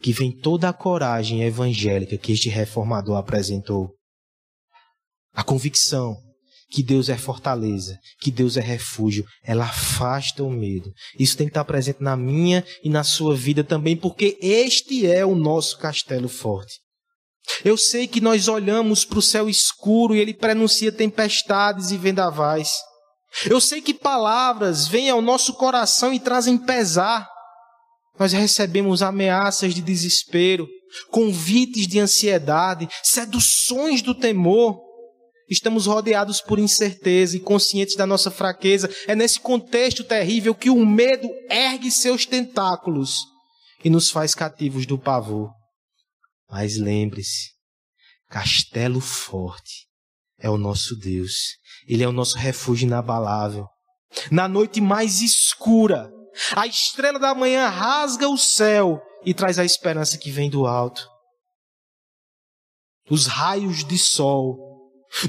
que 0.00 0.12
vem 0.12 0.30
toda 0.30 0.68
a 0.68 0.72
coragem 0.72 1.42
evangélica 1.42 2.16
que 2.16 2.30
este 2.30 2.48
reformador 2.48 3.16
apresentou. 3.16 3.96
A 5.32 5.42
convicção 5.42 6.16
que 6.70 6.82
Deus 6.82 7.08
é 7.08 7.16
fortaleza, 7.16 7.98
que 8.20 8.30
Deus 8.30 8.56
é 8.56 8.60
refúgio, 8.60 9.24
ela 9.42 9.64
afasta 9.64 10.42
o 10.44 10.50
medo. 10.50 10.90
Isso 11.18 11.36
tem 11.36 11.46
que 11.46 11.50
estar 11.50 11.64
presente 11.64 12.02
na 12.02 12.16
minha 12.16 12.64
e 12.84 12.90
na 12.90 13.02
sua 13.02 13.34
vida 13.34 13.64
também, 13.64 13.96
porque 13.96 14.38
este 14.40 15.06
é 15.06 15.24
o 15.24 15.34
nosso 15.34 15.78
castelo 15.78 16.28
forte. 16.28 16.74
Eu 17.64 17.76
sei 17.76 18.06
que 18.06 18.20
nós 18.20 18.46
olhamos 18.46 19.04
para 19.04 19.18
o 19.18 19.22
céu 19.22 19.48
escuro 19.48 20.14
e 20.14 20.20
ele 20.20 20.34
prenuncia 20.34 20.92
tempestades 20.92 21.90
e 21.90 21.96
vendavais. 21.96 22.72
Eu 23.46 23.60
sei 23.60 23.80
que 23.80 23.94
palavras 23.94 24.86
vêm 24.86 25.10
ao 25.10 25.22
nosso 25.22 25.54
coração 25.54 26.12
e 26.12 26.20
trazem 26.20 26.58
pesar. 26.58 27.28
Nós 28.18 28.32
recebemos 28.32 29.02
ameaças 29.02 29.74
de 29.74 29.80
desespero, 29.80 30.68
convites 31.10 31.86
de 31.86 31.98
ansiedade, 32.00 32.88
seduções 33.02 34.02
do 34.02 34.14
temor. 34.14 34.87
Estamos 35.48 35.86
rodeados 35.86 36.40
por 36.40 36.58
incerteza 36.58 37.36
e 37.36 37.40
conscientes 37.40 37.96
da 37.96 38.06
nossa 38.06 38.30
fraqueza. 38.30 38.90
É 39.06 39.14
nesse 39.14 39.40
contexto 39.40 40.04
terrível 40.04 40.54
que 40.54 40.68
o 40.68 40.84
medo 40.84 41.28
ergue 41.48 41.90
seus 41.90 42.26
tentáculos 42.26 43.24
e 43.82 43.88
nos 43.88 44.10
faz 44.10 44.34
cativos 44.34 44.84
do 44.84 44.98
pavor. 44.98 45.50
Mas 46.50 46.76
lembre-se, 46.76 47.50
castelo 48.28 49.00
forte 49.00 49.86
é 50.38 50.48
o 50.50 50.58
nosso 50.58 50.96
Deus. 50.96 51.56
Ele 51.86 52.02
é 52.02 52.08
o 52.08 52.12
nosso 52.12 52.36
refúgio 52.36 52.86
inabalável. 52.86 53.66
Na 54.30 54.48
noite 54.48 54.80
mais 54.80 55.20
escura, 55.20 56.10
a 56.54 56.66
estrela 56.66 57.18
da 57.18 57.34
manhã 57.34 57.68
rasga 57.68 58.28
o 58.28 58.38
céu 58.38 59.02
e 59.24 59.34
traz 59.34 59.58
a 59.58 59.64
esperança 59.64 60.18
que 60.18 60.30
vem 60.30 60.48
do 60.48 60.66
alto. 60.66 61.08
Os 63.10 63.26
raios 63.26 63.84
de 63.84 63.98
sol, 63.98 64.67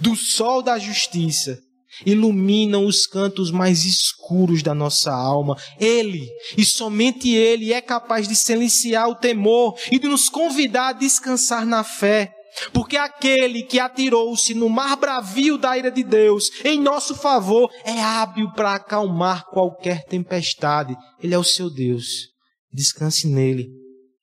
do 0.01 0.15
sol 0.15 0.61
da 0.61 0.77
justiça, 0.77 1.59
iluminam 2.05 2.85
os 2.85 3.05
cantos 3.05 3.51
mais 3.51 3.83
escuros 3.83 4.61
da 4.63 4.73
nossa 4.73 5.11
alma. 5.11 5.57
Ele, 5.79 6.27
e 6.57 6.63
somente 6.63 7.29
Ele, 7.29 7.73
é 7.73 7.81
capaz 7.81 8.27
de 8.27 8.35
silenciar 8.35 9.09
o 9.09 9.15
temor 9.15 9.75
e 9.91 9.99
de 9.99 10.07
nos 10.07 10.29
convidar 10.29 10.89
a 10.89 10.93
descansar 10.93 11.65
na 11.65 11.83
fé. 11.83 12.33
Porque 12.73 12.97
aquele 12.97 13.63
que 13.63 13.79
atirou-se 13.79 14.53
no 14.53 14.69
mar 14.69 14.97
bravio 14.97 15.57
da 15.57 15.77
ira 15.77 15.91
de 15.91 16.03
Deus 16.03 16.49
em 16.65 16.79
nosso 16.79 17.15
favor 17.15 17.71
é 17.85 18.01
hábil 18.01 18.51
para 18.51 18.73
acalmar 18.73 19.45
qualquer 19.45 20.03
tempestade. 20.05 20.97
Ele 21.21 21.33
é 21.33 21.37
o 21.37 21.43
seu 21.43 21.69
Deus. 21.69 22.27
Descanse 22.73 23.27
nele. 23.27 23.67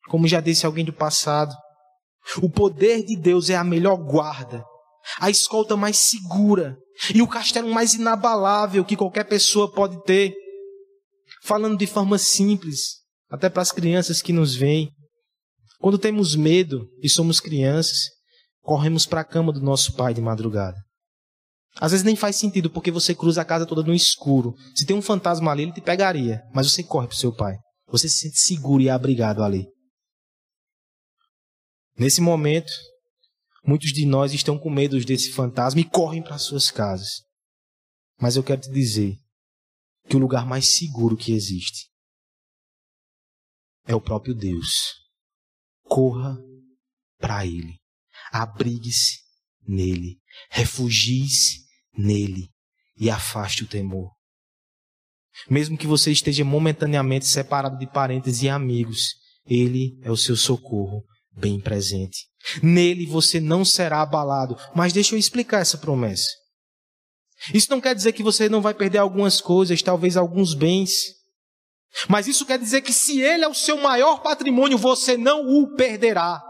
Como 0.09 0.29
já 0.29 0.41
disse 0.41 0.67
alguém 0.67 0.85
do 0.85 0.93
passado, 0.93 1.55
o 2.43 2.51
poder 2.51 3.05
de 3.05 3.17
Deus 3.17 3.49
é 3.49 3.57
a 3.57 3.65
melhor 3.65 3.97
guarda, 3.97 4.65
a 5.21 5.31
escolta 5.31 5.77
mais 5.77 5.97
segura 5.99 6.77
e 7.15 7.23
o 7.23 7.29
castelo 7.29 7.73
mais 7.73 7.95
inabalável 7.95 8.85
que 8.85 8.97
qualquer 8.97 9.25
pessoa 9.25 9.71
pode 9.71 10.03
ter. 10.05 10.35
Falando 11.43 11.77
de 11.77 11.87
forma 11.87 12.19
simples, 12.19 13.03
até 13.31 13.49
para 13.49 13.63
as 13.63 13.73
crianças 13.73 14.23
que 14.23 14.33
nos 14.33 14.55
veem. 14.55 14.91
Quando 15.79 15.99
temos 15.99 16.35
medo 16.35 16.89
e 17.03 17.09
somos 17.09 17.39
crianças, 17.39 18.11
corremos 18.63 19.07
para 19.07 19.21
a 19.21 19.25
cama 19.25 19.53
do 19.53 19.61
nosso 19.61 19.95
pai 19.95 20.15
de 20.15 20.21
madrugada. 20.21 20.77
Às 21.79 21.93
vezes 21.93 22.05
nem 22.05 22.17
faz 22.17 22.37
sentido 22.37 22.71
porque 22.71 22.91
você 22.91 23.15
cruza 23.15 23.43
a 23.43 23.45
casa 23.45 23.67
toda 23.67 23.83
no 23.83 23.95
escuro. 23.95 24.55
Se 24.75 24.87
tem 24.87 24.97
um 24.97 25.03
fantasma 25.03 25.53
ali, 25.53 25.65
ele 25.65 25.73
te 25.73 25.81
pegaria, 25.81 26.41
mas 26.55 26.71
você 26.71 26.83
corre 26.83 27.07
para 27.07 27.15
o 27.15 27.19
seu 27.19 27.35
pai. 27.35 27.55
Você 27.89 28.09
se 28.09 28.19
sente 28.21 28.39
seguro 28.39 28.83
e 28.83 28.89
abrigado 28.89 29.43
ali. 29.43 29.67
Nesse 31.99 32.21
momento, 32.21 32.73
muitos 33.67 33.93
de 33.93 34.07
nós 34.07 34.33
estão 34.33 34.59
com 34.59 34.71
medo 34.71 35.03
desse 35.05 35.33
fantasma 35.33 35.81
e 35.81 35.85
correm 35.85 36.23
para 36.23 36.39
suas 36.39 36.71
casas. 36.71 37.23
Mas 38.21 38.37
eu 38.37 38.43
quero 38.43 38.61
te 38.61 38.71
dizer 38.71 39.17
que 40.09 40.17
o 40.17 40.21
lugar 40.21 40.47
mais 40.47 40.77
seguro 40.77 41.17
que 41.17 41.33
existe 41.33 41.91
é 43.87 43.95
o 43.95 44.01
próprio 44.01 44.35
Deus. 44.35 44.95
Corra 45.83 46.37
para 47.19 47.45
Ele 47.47 47.79
abrigue-se 48.33 49.21
nele, 49.67 50.19
refugie-se 50.51 51.65
nele 51.97 52.49
e 52.97 53.11
afaste 53.11 53.65
o 53.65 53.67
temor. 53.67 54.11
Mesmo 55.51 55.77
que 55.77 55.87
você 55.87 56.11
esteja 56.11 56.45
momentaneamente 56.45 57.27
separado 57.27 57.79
de 57.79 57.87
parentes 57.87 58.43
e 58.43 58.49
amigos, 58.49 59.15
ele 59.45 59.99
é 60.03 60.11
o 60.11 60.17
seu 60.17 60.37
socorro 60.37 61.05
bem 61.37 61.61
presente. 61.61 62.27
Nele 62.63 63.07
você 63.07 63.41
não 63.41 63.65
será 63.65 64.03
abalado. 64.03 64.57
Mas 64.75 64.93
deixa 64.93 65.15
eu 65.15 65.19
explicar 65.19 65.61
essa 65.61 65.79
promessa. 65.79 66.31
Isso 67.53 67.71
não 67.71 67.81
quer 67.81 67.95
dizer 67.95 68.13
que 68.13 68.23
você 68.23 68.49
não 68.49 68.63
vai 68.63 68.73
perder 68.73 68.99
algumas 68.99 69.41
coisas, 69.41 69.83
talvez 69.83 70.17
alguns 70.17 70.55
bens. 70.55 70.91
Mas 72.09 72.27
isso 72.27 72.47
quer 72.47 72.59
dizer 72.59 72.81
que 72.81 72.93
se 72.93 73.21
ele 73.21 73.45
é 73.45 73.49
o 73.49 73.55
seu 73.55 73.77
maior 73.77 74.23
patrimônio, 74.23 74.79
você 74.79 75.17
não 75.17 75.47
o 75.47 75.75
perderá. 75.75 76.43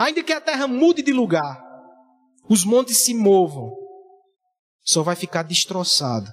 Ainda 0.00 0.22
que 0.22 0.32
a 0.32 0.40
terra 0.40 0.66
mude 0.66 1.02
de 1.02 1.12
lugar, 1.12 1.60
os 2.48 2.64
montes 2.64 2.98
se 2.98 3.14
movam, 3.14 3.70
só 4.84 5.02
vai 5.02 5.14
ficar 5.14 5.42
destroçada 5.42 6.32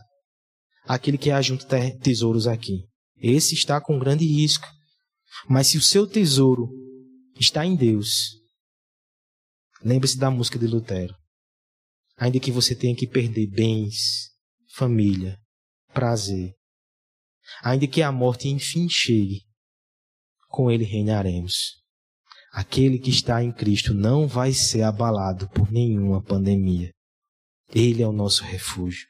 aquele 0.88 1.18
que 1.18 1.32
ajunta 1.32 1.78
tesouros 2.02 2.48
aqui. 2.48 2.86
Esse 3.18 3.54
está 3.54 3.82
com 3.82 4.00
grande 4.00 4.26
risco. 4.26 4.68
Mas 5.50 5.68
se 5.68 5.78
o 5.78 5.82
seu 5.82 6.08
tesouro 6.08 6.70
está 7.40 7.66
em 7.66 7.76
Deus, 7.76 8.38
lembre-se 9.84 10.18
da 10.18 10.32
música 10.32 10.58
de 10.58 10.68
Lutero. 10.68 11.16
Ainda 12.18 12.40
que 12.40 12.52
você 12.52 12.74
tenha 12.74 12.96
que 12.96 13.06
perder 13.06 13.48
bens, 13.48 14.30
família, 14.74 15.38
prazer, 15.94 16.54
ainda 17.62 17.86
que 17.88 18.02
a 18.02 18.12
morte 18.12 18.48
enfim 18.48 18.88
chegue, 18.88 19.42
com 20.48 20.72
ele 20.72 20.86
reinaremos. 20.86 21.84
Aquele 22.54 22.98
que 22.98 23.10
está 23.10 23.44
em 23.44 23.52
Cristo 23.52 23.94
não 23.94 24.28
vai 24.28 24.54
ser 24.54 24.84
abalado 24.84 25.50
por 25.50 25.70
nenhuma 25.70 26.24
pandemia. 26.24 26.90
Ele 27.74 28.02
é 28.02 28.08
o 28.08 28.14
nosso 28.14 28.46
refúgio. 28.46 29.06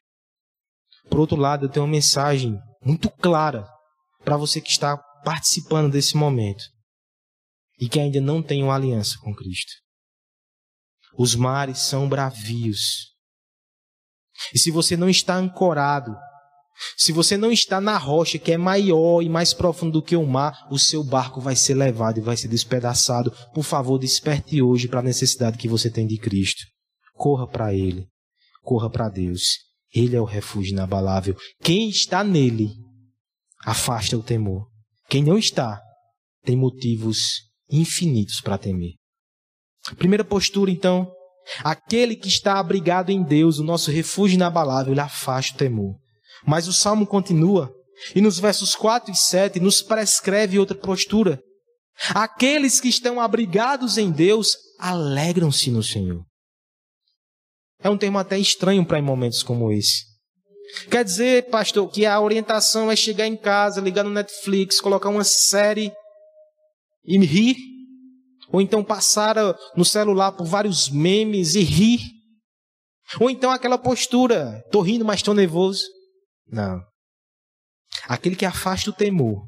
Por 1.07 1.19
outro 1.19 1.35
lado, 1.35 1.65
eu 1.65 1.69
tenho 1.69 1.85
uma 1.85 1.91
mensagem 1.91 2.57
muito 2.81 3.07
clara 3.11 3.67
para 4.23 4.35
você 4.35 4.59
que 4.59 4.71
está 4.71 4.97
participando 5.23 5.91
desse 5.91 6.17
momento 6.17 6.74
e 7.79 7.89
que 7.89 7.99
ainda 7.99 8.21
não 8.21 8.41
tem 8.41 8.63
uma 8.63 8.75
aliança 8.75 9.17
com 9.21 9.33
Cristo. 9.33 9.73
Os 11.17 11.35
mares 11.35 11.79
são 11.79 12.09
bravios. 12.09 13.13
E 14.53 14.59
se 14.59 14.69
você 14.69 14.97
não 14.97 15.09
está 15.09 15.35
ancorado, 15.35 16.15
se 16.97 17.11
você 17.11 17.37
não 17.37 17.51
está 17.51 17.79
na 17.79 17.97
rocha 17.97 18.37
que 18.37 18.51
é 18.51 18.57
maior 18.57 19.21
e 19.21 19.29
mais 19.29 19.53
profundo 19.53 19.93
do 19.93 20.03
que 20.03 20.15
o 20.15 20.25
mar, 20.25 20.67
o 20.69 20.77
seu 20.77 21.03
barco 21.03 21.39
vai 21.39 21.55
ser 21.55 21.73
levado 21.73 22.17
e 22.17 22.21
vai 22.21 22.35
ser 22.35 22.49
despedaçado. 22.49 23.31
Por 23.53 23.63
favor, 23.63 23.97
desperte 23.97 24.61
hoje 24.61 24.87
para 24.87 24.99
a 24.99 25.03
necessidade 25.03 25.57
que 25.57 25.69
você 25.69 25.89
tem 25.89 26.05
de 26.05 26.17
Cristo. 26.17 26.63
Corra 27.13 27.47
para 27.47 27.73
Ele. 27.73 28.07
Corra 28.61 28.89
para 28.89 29.07
Deus. 29.07 29.59
Ele 29.93 30.15
é 30.15 30.21
o 30.21 30.25
refúgio 30.25 30.73
inabalável. 30.73 31.37
Quem 31.61 31.89
está 31.89 32.23
nele, 32.23 32.71
afasta 33.65 34.17
o 34.17 34.23
temor. 34.23 34.67
Quem 35.09 35.23
não 35.23 35.37
está, 35.37 35.81
tem 36.43 36.57
motivos 36.57 37.45
infinitos 37.69 38.41
para 38.41 38.57
temer. 38.57 38.93
Primeira 39.97 40.23
postura, 40.23 40.71
então, 40.71 41.11
aquele 41.63 42.15
que 42.15 42.27
está 42.27 42.59
abrigado 42.59 43.09
em 43.09 43.23
Deus, 43.23 43.59
o 43.59 43.63
nosso 43.63 43.91
refúgio 43.91 44.35
inabalável, 44.35 44.93
ele 44.93 45.01
afasta 45.01 45.53
o 45.53 45.57
temor. 45.57 45.95
Mas 46.45 46.67
o 46.67 46.73
salmo 46.73 47.05
continua 47.05 47.71
e 48.15 48.21
nos 48.21 48.39
versos 48.39 48.75
4 48.75 49.11
e 49.11 49.15
7 49.15 49.59
nos 49.59 49.81
prescreve 49.81 50.59
outra 50.59 50.77
postura. 50.77 51.41
Aqueles 52.09 52.79
que 52.79 52.89
estão 52.89 53.21
abrigados 53.21 53.97
em 53.97 54.11
Deus 54.11 54.57
alegram-se 54.79 55.71
no 55.71 55.81
Senhor. 55.81 56.23
É 57.79 57.89
um 57.89 57.97
termo 57.97 58.17
até 58.17 58.37
estranho 58.37 58.85
para 58.85 58.99
em 58.99 59.01
momentos 59.01 59.43
como 59.43 59.71
esse. 59.71 60.03
Quer 60.89 61.03
dizer, 61.03 61.49
pastor, 61.49 61.89
que 61.89 62.05
a 62.05 62.19
orientação 62.19 62.91
é 62.91 62.95
chegar 62.95 63.27
em 63.27 63.37
casa, 63.37 63.79
ligar 63.79 64.03
no 64.03 64.09
Netflix, 64.09 64.81
colocar 64.81 65.09
uma 65.09 65.23
série 65.23 65.93
e 67.05 67.17
rir? 67.19 67.55
Ou 68.51 68.61
então 68.61 68.83
passar 68.83 69.35
no 69.75 69.83
celular 69.83 70.31
por 70.31 70.45
vários 70.45 70.89
memes 70.89 71.55
e 71.55 71.61
rir? 71.61 71.99
Ou 73.19 73.29
então 73.29 73.51
aquela 73.51 73.77
postura, 73.77 74.63
tô 74.71 74.81
rindo, 74.81 75.05
mas 75.05 75.17
estou 75.17 75.33
nervoso. 75.33 75.83
Não. 76.47 76.81
Aquele 78.07 78.35
que 78.35 78.45
afasta 78.45 78.89
o 78.89 78.93
temor, 78.93 79.45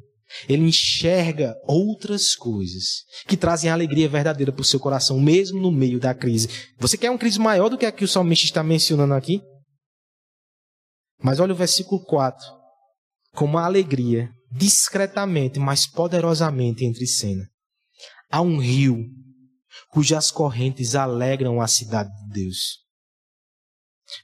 ele 0.48 0.63
enxerga 0.63 1.56
outras 1.67 2.36
coisas 2.36 3.04
que 3.28 3.38
trazem 3.38 3.70
alegria 3.70 4.10
verdadeira 4.10 4.52
para 4.52 4.62
o 4.62 4.65
seu 4.65 4.80
coração, 4.80 5.20
mesmo 5.20 5.60
no 5.60 5.72
meio 5.72 6.00
da 6.00 6.13
crise. 6.13 6.50
Você 6.80 6.98
quer 6.98 7.10
uma 7.10 7.17
crise 7.17 7.39
maior 7.39 7.70
do 7.70 7.78
que 7.78 7.86
a 7.86 7.91
que 7.91 8.04
o 8.04 8.08
salmista 8.08 8.46
está 8.46 8.63
mencionando 8.63 9.13
aqui? 9.13 9.41
Mas 11.22 11.39
olha 11.39 11.54
o 11.54 11.58
versículo 11.58 12.04
4. 12.04 12.46
Como 13.34 13.58
a 13.58 13.65
alegria, 13.65 14.30
discretamente, 14.52 15.60
mas 15.60 15.86
poderosamente 15.86 16.86
entre 16.86 17.06
cena. 17.06 17.48
Há 18.32 18.42
um 18.42 18.60
rio 18.60 19.06
cujas 19.90 20.32
correntes 20.32 20.96
alegram 20.96 21.62
a 21.62 21.68
cidade 21.68 22.10
de 22.10 22.44
Deus. 22.44 22.80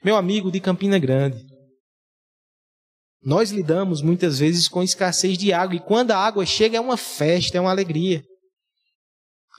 Meu 0.02 0.16
amigo 0.16 0.50
de 0.50 0.60
Campina 0.60 0.98
Grande, 0.98 1.44
nós 3.22 3.50
lidamos 3.50 4.02
muitas 4.02 4.38
vezes 4.38 4.68
com 4.68 4.82
escassez 4.82 5.38
de 5.38 5.52
água 5.52 5.76
e 5.76 5.80
quando 5.80 6.10
a 6.10 6.18
água 6.18 6.44
chega 6.44 6.76
é 6.76 6.80
uma 6.80 6.96
festa, 6.96 7.56
é 7.56 7.60
uma 7.60 7.70
alegria. 7.70 8.22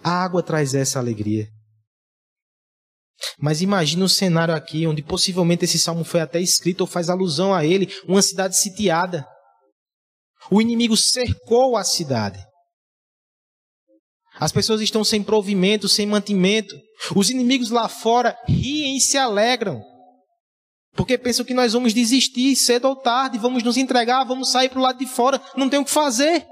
A 0.03 0.23
água 0.23 0.43
traz 0.43 0.75
essa 0.75 0.99
alegria. 0.99 1.47
Mas 3.39 3.61
imagine 3.61 4.03
um 4.03 4.07
cenário 4.07 4.53
aqui 4.53 4.85
onde 4.85 5.01
possivelmente 5.01 5.65
esse 5.65 5.79
salmo 5.79 6.03
foi 6.03 6.21
até 6.21 6.39
escrito 6.39 6.81
ou 6.81 6.87
faz 6.87 7.09
alusão 7.09 7.53
a 7.53 7.65
ele, 7.65 7.91
uma 8.07 8.21
cidade 8.21 8.57
sitiada. 8.57 9.25
O 10.51 10.61
inimigo 10.61 10.95
cercou 10.95 11.75
a 11.75 11.83
cidade. 11.83 12.39
As 14.37 14.51
pessoas 14.51 14.81
estão 14.81 15.03
sem 15.03 15.23
provimento, 15.23 15.87
sem 15.87 16.05
mantimento. 16.05 16.75
Os 17.15 17.29
inimigos 17.29 17.69
lá 17.69 17.87
fora 17.87 18.37
riem 18.47 18.97
e 18.97 19.01
se 19.01 19.17
alegram. 19.17 19.81
Porque 20.93 21.17
pensam 21.17 21.45
que 21.45 21.53
nós 21.53 21.73
vamos 21.73 21.93
desistir 21.93 22.55
cedo 22.55 22.87
ou 22.87 22.95
tarde, 22.95 23.37
vamos 23.37 23.63
nos 23.63 23.77
entregar, 23.77 24.23
vamos 24.23 24.51
sair 24.51 24.69
para 24.69 24.79
o 24.79 24.81
lado 24.81 24.97
de 24.97 25.05
fora, 25.05 25.41
não 25.55 25.69
tem 25.69 25.79
o 25.79 25.85
que 25.85 25.91
fazer. 25.91 26.45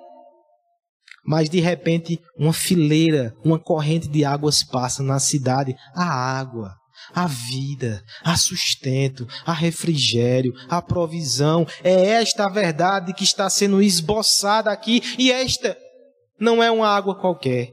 Mas 1.25 1.49
de 1.49 1.61
repente, 1.61 2.19
uma 2.37 2.51
fileira, 2.51 3.33
uma 3.43 3.57
corrente 3.57 4.09
de 4.09 4.25
águas 4.25 4.63
passa 4.63 5.01
na 5.01 5.19
cidade. 5.19 5.73
A 5.95 6.03
água, 6.03 6.73
a 7.13 7.27
vida, 7.27 8.03
a 8.23 8.35
sustento, 8.35 9.27
a 9.45 9.53
refrigério, 9.53 10.53
a 10.69 10.81
provisão. 10.81 11.65
É 11.83 12.07
esta 12.09 12.45
a 12.45 12.49
verdade 12.49 13.13
que 13.13 13.23
está 13.23 13.49
sendo 13.49 13.81
esboçada 13.81 14.71
aqui. 14.71 15.01
E 15.17 15.31
esta 15.31 15.77
não 16.39 16.61
é 16.61 16.71
uma 16.71 16.87
água 16.87 17.15
qualquer. 17.15 17.71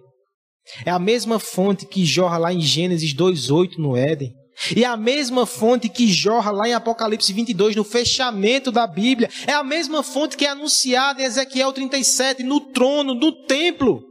É 0.85 0.90
a 0.90 0.98
mesma 0.98 1.38
fonte 1.38 1.87
que 1.87 2.05
jorra 2.05 2.38
lá 2.38 2.53
em 2.53 2.61
Gênesis 2.61 3.14
2,8 3.14 3.79
no 3.79 3.96
Éden. 3.96 4.35
E 4.76 4.85
é 4.85 4.87
a 4.87 4.96
mesma 4.96 5.46
fonte 5.46 5.88
que 5.88 6.07
jorra 6.07 6.50
lá 6.50 6.68
em 6.68 6.74
Apocalipse 6.74 7.33
22, 7.33 7.74
no 7.74 7.83
fechamento 7.83 8.70
da 8.70 8.87
Bíblia, 8.87 9.31
é 9.46 9.55
a 9.55 9.64
mesma 9.64 10.03
fonte 10.03 10.37
que 10.37 10.44
é 10.44 10.50
anunciada 10.50 11.22
em 11.22 11.24
Ezequiel 11.24 11.72
37, 11.72 12.42
no 12.42 12.61
trono, 12.61 13.14
no 13.14 13.33
templo. 13.46 14.05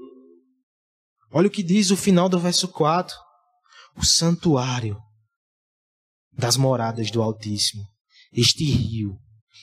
Olha 1.32 1.48
o 1.48 1.52
que 1.52 1.62
diz 1.62 1.92
o 1.92 1.98
final 1.98 2.28
do 2.28 2.40
verso 2.40 2.68
4: 2.68 3.16
o 3.96 4.04
santuário 4.04 4.98
das 6.40 6.58
moradas 6.58 7.12
do 7.12 7.22
Altíssimo. 7.22 7.84
Este 8.34 8.64
rio 8.64 9.18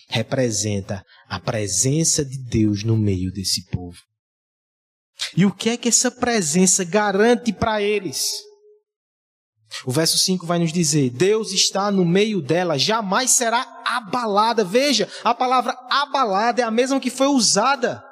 representa 0.08 1.02
a 1.28 1.40
presença 1.40 2.24
de 2.24 2.38
Deus 2.48 2.84
no 2.84 2.96
meio 2.96 3.32
desse 3.32 3.64
povo. 3.70 3.98
E 5.36 5.46
o 5.46 5.52
que 5.52 5.70
é 5.70 5.76
que 5.76 5.88
essa 5.88 6.10
presença 6.10 6.84
garante 6.84 7.52
para 7.52 7.80
eles? 7.80 8.30
O 9.84 9.90
verso 9.90 10.18
5 10.18 10.46
vai 10.46 10.58
nos 10.58 10.72
dizer: 10.72 11.10
Deus 11.10 11.50
está 11.50 11.90
no 11.90 12.04
meio 12.04 12.40
dela, 12.40 12.78
jamais 12.78 13.30
será 13.30 13.82
abalada. 13.84 14.62
Veja, 14.62 15.08
a 15.24 15.34
palavra 15.34 15.76
abalada 15.90 16.60
é 16.60 16.64
a 16.64 16.70
mesma 16.70 17.00
que 17.00 17.10
foi 17.10 17.26
usada. 17.26 18.04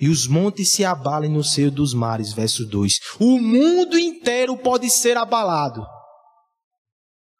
E 0.00 0.08
os 0.08 0.28
montes 0.28 0.70
se 0.70 0.84
abalem 0.84 1.30
no 1.30 1.42
seio 1.42 1.72
dos 1.72 1.92
mares. 1.92 2.32
Verso 2.32 2.64
2: 2.64 3.00
O 3.18 3.38
mundo 3.38 3.98
inteiro 3.98 4.56
pode 4.56 4.88
ser 4.88 5.16
abalado, 5.16 5.84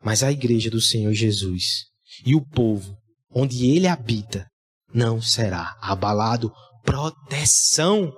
mas 0.02 0.22
a 0.22 0.30
igreja 0.30 0.70
do 0.70 0.80
Senhor 0.80 1.12
Jesus 1.12 1.86
e 2.24 2.34
o 2.34 2.44
povo 2.44 2.96
onde 3.30 3.70
ele 3.70 3.86
habita 3.86 4.46
não 4.92 5.20
será 5.20 5.76
abalado. 5.80 6.52
Proteção. 6.84 8.12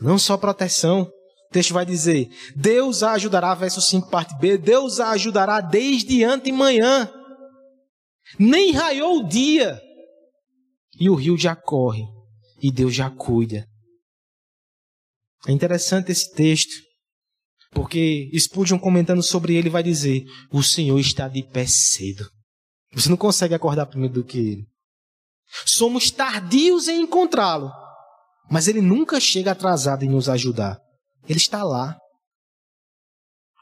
Não 0.00 0.18
só 0.18 0.36
proteção, 0.36 1.08
texto 1.54 1.72
vai 1.72 1.86
dizer: 1.86 2.28
Deus 2.56 3.02
a 3.02 3.12
ajudará, 3.12 3.54
verso 3.54 3.80
5, 3.80 4.10
parte 4.10 4.36
B, 4.38 4.58
Deus 4.58 4.98
a 4.98 5.10
ajudará 5.10 5.60
desde 5.60 6.24
antemanhã. 6.24 7.08
Nem 8.38 8.72
raiou 8.72 9.18
o 9.18 9.28
dia, 9.28 9.80
e 10.98 11.08
o 11.08 11.14
rio 11.14 11.38
já 11.38 11.54
corre, 11.54 12.02
e 12.60 12.72
Deus 12.72 12.92
já 12.92 13.08
cuida. 13.08 13.64
É 15.46 15.52
interessante 15.52 16.10
esse 16.10 16.32
texto, 16.34 16.72
porque 17.74 18.30
Spurgeon 18.38 18.78
comentando 18.78 19.22
sobre 19.22 19.56
ele 19.56 19.68
vai 19.68 19.82
dizer: 19.82 20.24
O 20.50 20.62
Senhor 20.62 20.98
está 20.98 21.28
de 21.28 21.42
pé 21.42 21.66
cedo. 21.66 22.30
Você 22.92 23.08
não 23.08 23.16
consegue 23.16 23.54
acordar 23.54 23.86
primeiro 23.86 24.14
do 24.14 24.24
que 24.24 24.38
ele. 24.38 24.66
Somos 25.66 26.10
tardios 26.10 26.88
em 26.88 27.02
encontrá-lo, 27.02 27.70
mas 28.50 28.68
ele 28.68 28.80
nunca 28.80 29.20
chega 29.20 29.50
atrasado 29.50 30.04
em 30.04 30.08
nos 30.08 30.28
ajudar. 30.28 30.78
Ele 31.28 31.38
está 31.38 31.62
lá. 31.64 31.98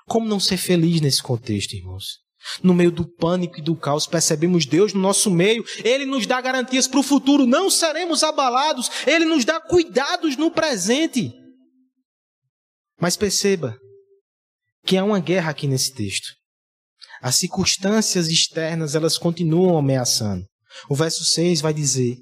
Como 0.07 0.29
não 0.29 0.38
ser 0.38 0.59
feliz 0.59 1.01
nesse 1.01 1.22
contexto, 1.22 1.75
irmãos? 1.75 2.20
No 2.62 2.75
meio 2.75 2.90
do 2.90 3.07
pânico 3.16 3.61
e 3.61 3.62
do 3.62 3.77
caos, 3.77 4.07
percebemos 4.07 4.66
Deus 4.66 4.92
no 4.92 5.01
nosso 5.01 5.31
meio. 5.31 5.64
Ele 5.85 6.05
nos 6.05 6.27
dá 6.27 6.40
garantias 6.40 6.88
para 6.88 7.01
o 7.01 7.05
futuro, 7.05 7.46
não 7.46 7.70
seremos 7.70 8.22
abalados. 8.22 8.90
Ele 9.07 9.25
nos 9.25 9.44
dá 9.44 9.61
cuidados 9.61 10.37
no 10.37 10.51
presente. 10.51 11.33
Mas 13.01 13.16
perceba 13.16 13.79
que 14.84 14.96
há 14.96 15.04
uma 15.04 15.20
guerra 15.20 15.50
aqui 15.50 15.66
nesse 15.66 15.92
texto. 15.92 16.28
As 17.20 17.36
circunstâncias 17.36 18.28
externas, 18.28 18.94
elas 18.94 19.16
continuam 19.16 19.78
ameaçando. 19.78 20.44
O 20.88 20.94
verso 20.94 21.24
6 21.24 21.60
vai 21.60 21.72
dizer: 21.72 22.16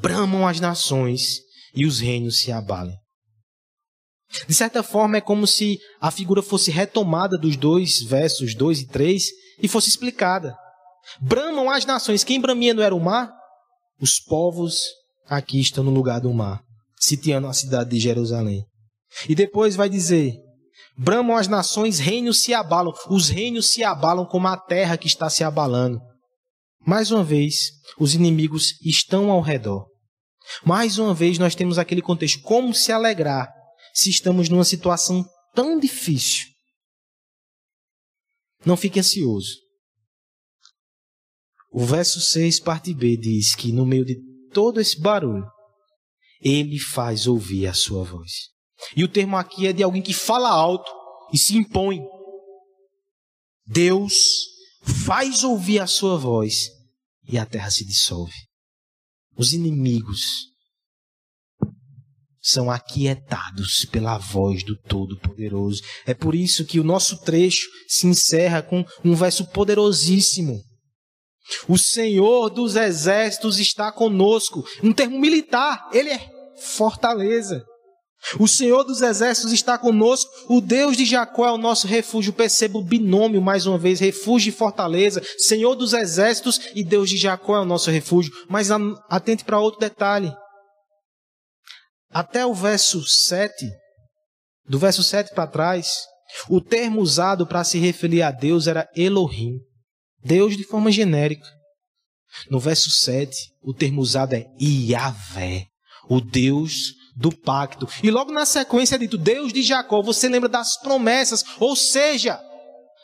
bramam 0.00 0.46
as 0.46 0.60
nações 0.60 1.40
e 1.74 1.86
os 1.86 2.00
reinos 2.00 2.40
se 2.40 2.52
abalem. 2.52 2.96
De 4.46 4.54
certa 4.54 4.82
forma, 4.82 5.16
é 5.16 5.20
como 5.20 5.46
se 5.46 5.78
a 6.00 6.10
figura 6.10 6.42
fosse 6.42 6.70
retomada 6.70 7.38
dos 7.38 7.56
dois 7.56 8.02
versos 8.02 8.54
2 8.54 8.80
e 8.80 8.86
3 8.88 9.24
e 9.62 9.68
fosse 9.68 9.88
explicada. 9.88 10.56
Bramam 11.20 11.70
as 11.70 11.86
nações. 11.86 12.24
Quem 12.24 12.40
bramia 12.40 12.74
não 12.74 12.82
era 12.82 12.94
o 12.94 13.00
mar? 13.00 13.32
Os 14.00 14.18
povos 14.18 14.82
aqui 15.28 15.60
estão 15.60 15.82
no 15.82 15.90
lugar 15.90 16.20
do 16.20 16.32
mar, 16.34 16.60
sitiando 16.98 17.46
a 17.46 17.52
cidade 17.52 17.90
de 17.90 18.00
Jerusalém. 18.00 18.66
E 19.28 19.34
depois 19.34 19.76
vai 19.76 19.88
dizer: 19.88 20.34
Bramam 20.98 21.36
as 21.36 21.46
nações, 21.46 21.98
reinos 21.98 22.42
se 22.42 22.54
abalam. 22.54 22.92
Os 23.10 23.28
reinos 23.28 23.70
se 23.70 23.84
abalam 23.84 24.24
como 24.24 24.48
a 24.48 24.56
terra 24.56 24.96
que 24.96 25.06
está 25.06 25.28
se 25.28 25.44
abalando. 25.44 26.00
Mais 26.86 27.10
uma 27.10 27.22
vez, 27.22 27.72
os 27.98 28.14
inimigos 28.14 28.80
estão 28.80 29.30
ao 29.30 29.40
redor. 29.40 29.86
Mais 30.64 30.98
uma 30.98 31.12
vez, 31.12 31.38
nós 31.38 31.54
temos 31.54 31.78
aquele 31.78 32.00
contexto. 32.00 32.40
Como 32.40 32.74
se 32.74 32.92
alegrar 32.92 33.52
se 33.92 34.08
estamos 34.08 34.48
numa 34.48 34.64
situação 34.64 35.24
tão 35.54 35.78
difícil? 35.78 36.46
Não 38.64 38.76
fique 38.76 38.98
ansioso. 38.98 39.56
O 41.70 41.84
verso 41.84 42.20
6, 42.20 42.60
parte 42.60 42.94
B, 42.94 43.18
diz 43.18 43.54
que 43.54 43.70
no 43.70 43.84
meio 43.84 44.04
de 44.04 44.16
todo 44.52 44.80
esse 44.80 44.98
barulho, 44.98 45.46
ele 46.40 46.78
faz 46.78 47.26
ouvir 47.26 47.66
a 47.66 47.74
sua 47.74 48.02
voz. 48.02 48.55
E 48.96 49.04
o 49.04 49.08
termo 49.08 49.36
aqui 49.36 49.66
é 49.66 49.72
de 49.72 49.82
alguém 49.82 50.02
que 50.02 50.14
fala 50.14 50.50
alto 50.50 50.90
e 51.32 51.38
se 51.38 51.56
impõe. 51.56 52.00
Deus 53.66 54.14
faz 55.04 55.42
ouvir 55.42 55.80
a 55.80 55.86
sua 55.86 56.16
voz 56.16 56.68
e 57.28 57.38
a 57.38 57.44
terra 57.44 57.70
se 57.70 57.84
dissolve. 57.84 58.34
Os 59.36 59.52
inimigos 59.52 60.20
são 62.40 62.70
aquietados 62.70 63.84
pela 63.86 64.18
voz 64.18 64.62
do 64.62 64.76
Todo-Poderoso. 64.82 65.82
É 66.06 66.14
por 66.14 66.32
isso 66.32 66.64
que 66.64 66.78
o 66.78 66.84
nosso 66.84 67.20
trecho 67.22 67.68
se 67.88 68.06
encerra 68.06 68.62
com 68.62 68.84
um 69.04 69.16
verso 69.16 69.44
poderosíssimo. 69.50 70.62
O 71.68 71.76
Senhor 71.76 72.48
dos 72.50 72.76
exércitos 72.76 73.58
está 73.58 73.90
conosco. 73.90 74.64
Um 74.82 74.92
termo 74.92 75.18
militar, 75.18 75.90
ele 75.92 76.10
é 76.10 76.30
fortaleza. 76.56 77.64
O 78.38 78.48
Senhor 78.48 78.82
dos 78.82 79.02
exércitos 79.02 79.52
está 79.52 79.78
conosco. 79.78 80.30
O 80.48 80.60
Deus 80.60 80.96
de 80.96 81.04
Jacó 81.04 81.46
é 81.46 81.52
o 81.52 81.58
nosso 81.58 81.86
refúgio. 81.86 82.32
Perceba 82.32 82.78
o 82.78 82.84
binômio 82.84 83.40
mais 83.40 83.66
uma 83.66 83.78
vez: 83.78 84.00
refúgio 84.00 84.50
e 84.50 84.52
fortaleza. 84.52 85.22
Senhor 85.38 85.74
dos 85.74 85.92
exércitos 85.92 86.60
e 86.74 86.82
Deus 86.82 87.08
de 87.08 87.16
Jacó 87.16 87.56
é 87.56 87.60
o 87.60 87.66
nosso 87.66 87.90
refúgio. 87.90 88.32
Mas 88.48 88.68
atente 89.08 89.44
para 89.44 89.60
outro 89.60 89.80
detalhe. 89.80 90.34
Até 92.10 92.44
o 92.46 92.54
verso 92.54 93.04
7, 93.04 93.52
do 94.68 94.78
verso 94.78 95.02
7 95.02 95.34
para 95.34 95.46
trás, 95.46 96.06
o 96.48 96.60
termo 96.60 97.00
usado 97.00 97.46
para 97.46 97.62
se 97.62 97.78
referir 97.78 98.22
a 98.22 98.30
Deus 98.30 98.66
era 98.66 98.88
Elohim. 98.96 99.58
Deus 100.24 100.56
de 100.56 100.64
forma 100.64 100.90
genérica. 100.90 101.46
No 102.50 102.58
verso 102.58 102.90
7, 102.90 103.36
o 103.62 103.72
termo 103.72 104.00
usado 104.00 104.34
é 104.34 104.46
Iavé, 104.60 105.66
o 106.08 106.20
Deus 106.20 106.95
do 107.16 107.34
pacto. 107.34 107.88
E 108.02 108.10
logo 108.10 108.30
na 108.30 108.44
sequência 108.44 108.96
é 108.96 108.98
dito 108.98 109.16
Deus 109.16 109.52
de 109.52 109.62
Jacó. 109.62 110.02
Você 110.02 110.28
lembra 110.28 110.48
das 110.48 110.78
promessas, 110.78 111.42
ou 111.58 111.74
seja, 111.74 112.38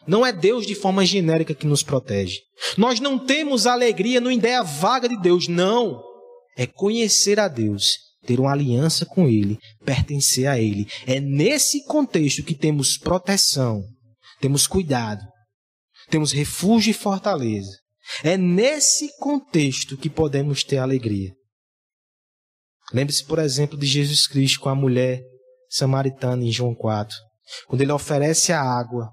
não 0.06 0.26
é 0.26 0.32
Deus 0.32 0.66
de 0.66 0.74
forma 0.74 1.06
genérica 1.06 1.54
que 1.54 1.66
nos 1.66 1.82
protege. 1.82 2.40
Nós 2.76 3.00
não 3.00 3.18
temos 3.18 3.66
alegria 3.66 4.20
no 4.20 4.30
ideia 4.30 4.62
vaga 4.62 5.08
de 5.08 5.16
Deus, 5.16 5.48
não. 5.48 6.02
É 6.56 6.66
conhecer 6.66 7.40
a 7.40 7.48
Deus, 7.48 7.96
ter 8.26 8.38
uma 8.38 8.52
aliança 8.52 9.06
com 9.06 9.26
Ele, 9.26 9.58
pertencer 9.84 10.46
a 10.46 10.58
Ele. 10.58 10.86
É 11.06 11.18
nesse 11.18 11.84
contexto 11.86 12.42
que 12.42 12.54
temos 12.54 12.98
proteção, 12.98 13.82
temos 14.40 14.66
cuidado, 14.66 15.22
temos 16.10 16.32
refúgio 16.32 16.90
e 16.90 16.94
fortaleza. 16.94 17.78
É 18.22 18.36
nesse 18.36 19.08
contexto 19.18 19.96
que 19.96 20.10
podemos 20.10 20.62
ter 20.62 20.78
alegria. 20.78 21.32
Lembre-se, 22.92 23.24
por 23.24 23.38
exemplo, 23.38 23.76
de 23.78 23.86
Jesus 23.86 24.26
Cristo 24.26 24.60
com 24.60 24.68
a 24.68 24.74
mulher 24.74 25.22
samaritana 25.68 26.44
em 26.44 26.52
João 26.52 26.74
4, 26.74 27.14
quando 27.66 27.80
ele 27.80 27.92
oferece 27.92 28.52
a 28.52 28.60
água 28.60 29.10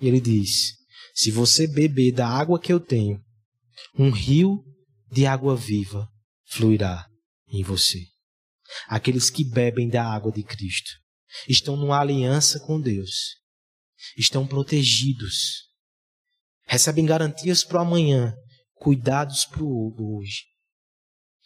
e 0.00 0.08
ele 0.08 0.20
diz: 0.20 0.72
Se 1.14 1.30
você 1.30 1.66
beber 1.66 2.12
da 2.12 2.28
água 2.28 2.58
que 2.58 2.72
eu 2.72 2.80
tenho, 2.80 3.20
um 3.98 4.10
rio 4.10 4.62
de 5.10 5.26
água 5.26 5.56
viva 5.56 6.08
fluirá 6.50 7.06
em 7.48 7.62
você. 7.62 8.00
Aqueles 8.86 9.30
que 9.30 9.44
bebem 9.44 9.88
da 9.88 10.04
água 10.04 10.30
de 10.30 10.42
Cristo 10.42 10.90
estão 11.48 11.76
numa 11.76 11.98
aliança 11.98 12.60
com 12.60 12.80
Deus, 12.80 13.36
estão 14.16 14.46
protegidos 14.46 15.70
recebem 16.70 17.04
garantias 17.04 17.64
para 17.64 17.78
o 17.78 17.80
amanhã, 17.80 18.32
cuidados 18.76 19.44
para 19.44 19.60
o 19.60 20.16
hoje. 20.16 20.44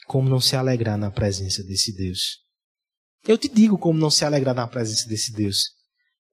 Como 0.06 0.28
não 0.28 0.40
se 0.40 0.56
alegrar 0.56 0.98
na 0.98 1.10
presença 1.10 1.62
desse 1.62 1.94
Deus? 1.94 2.44
Eu 3.26 3.38
te 3.38 3.48
digo 3.48 3.78
como 3.78 3.98
não 3.98 4.10
se 4.10 4.24
alegrar 4.24 4.54
na 4.54 4.66
presença 4.66 5.08
desse 5.08 5.32
Deus. 5.32 5.62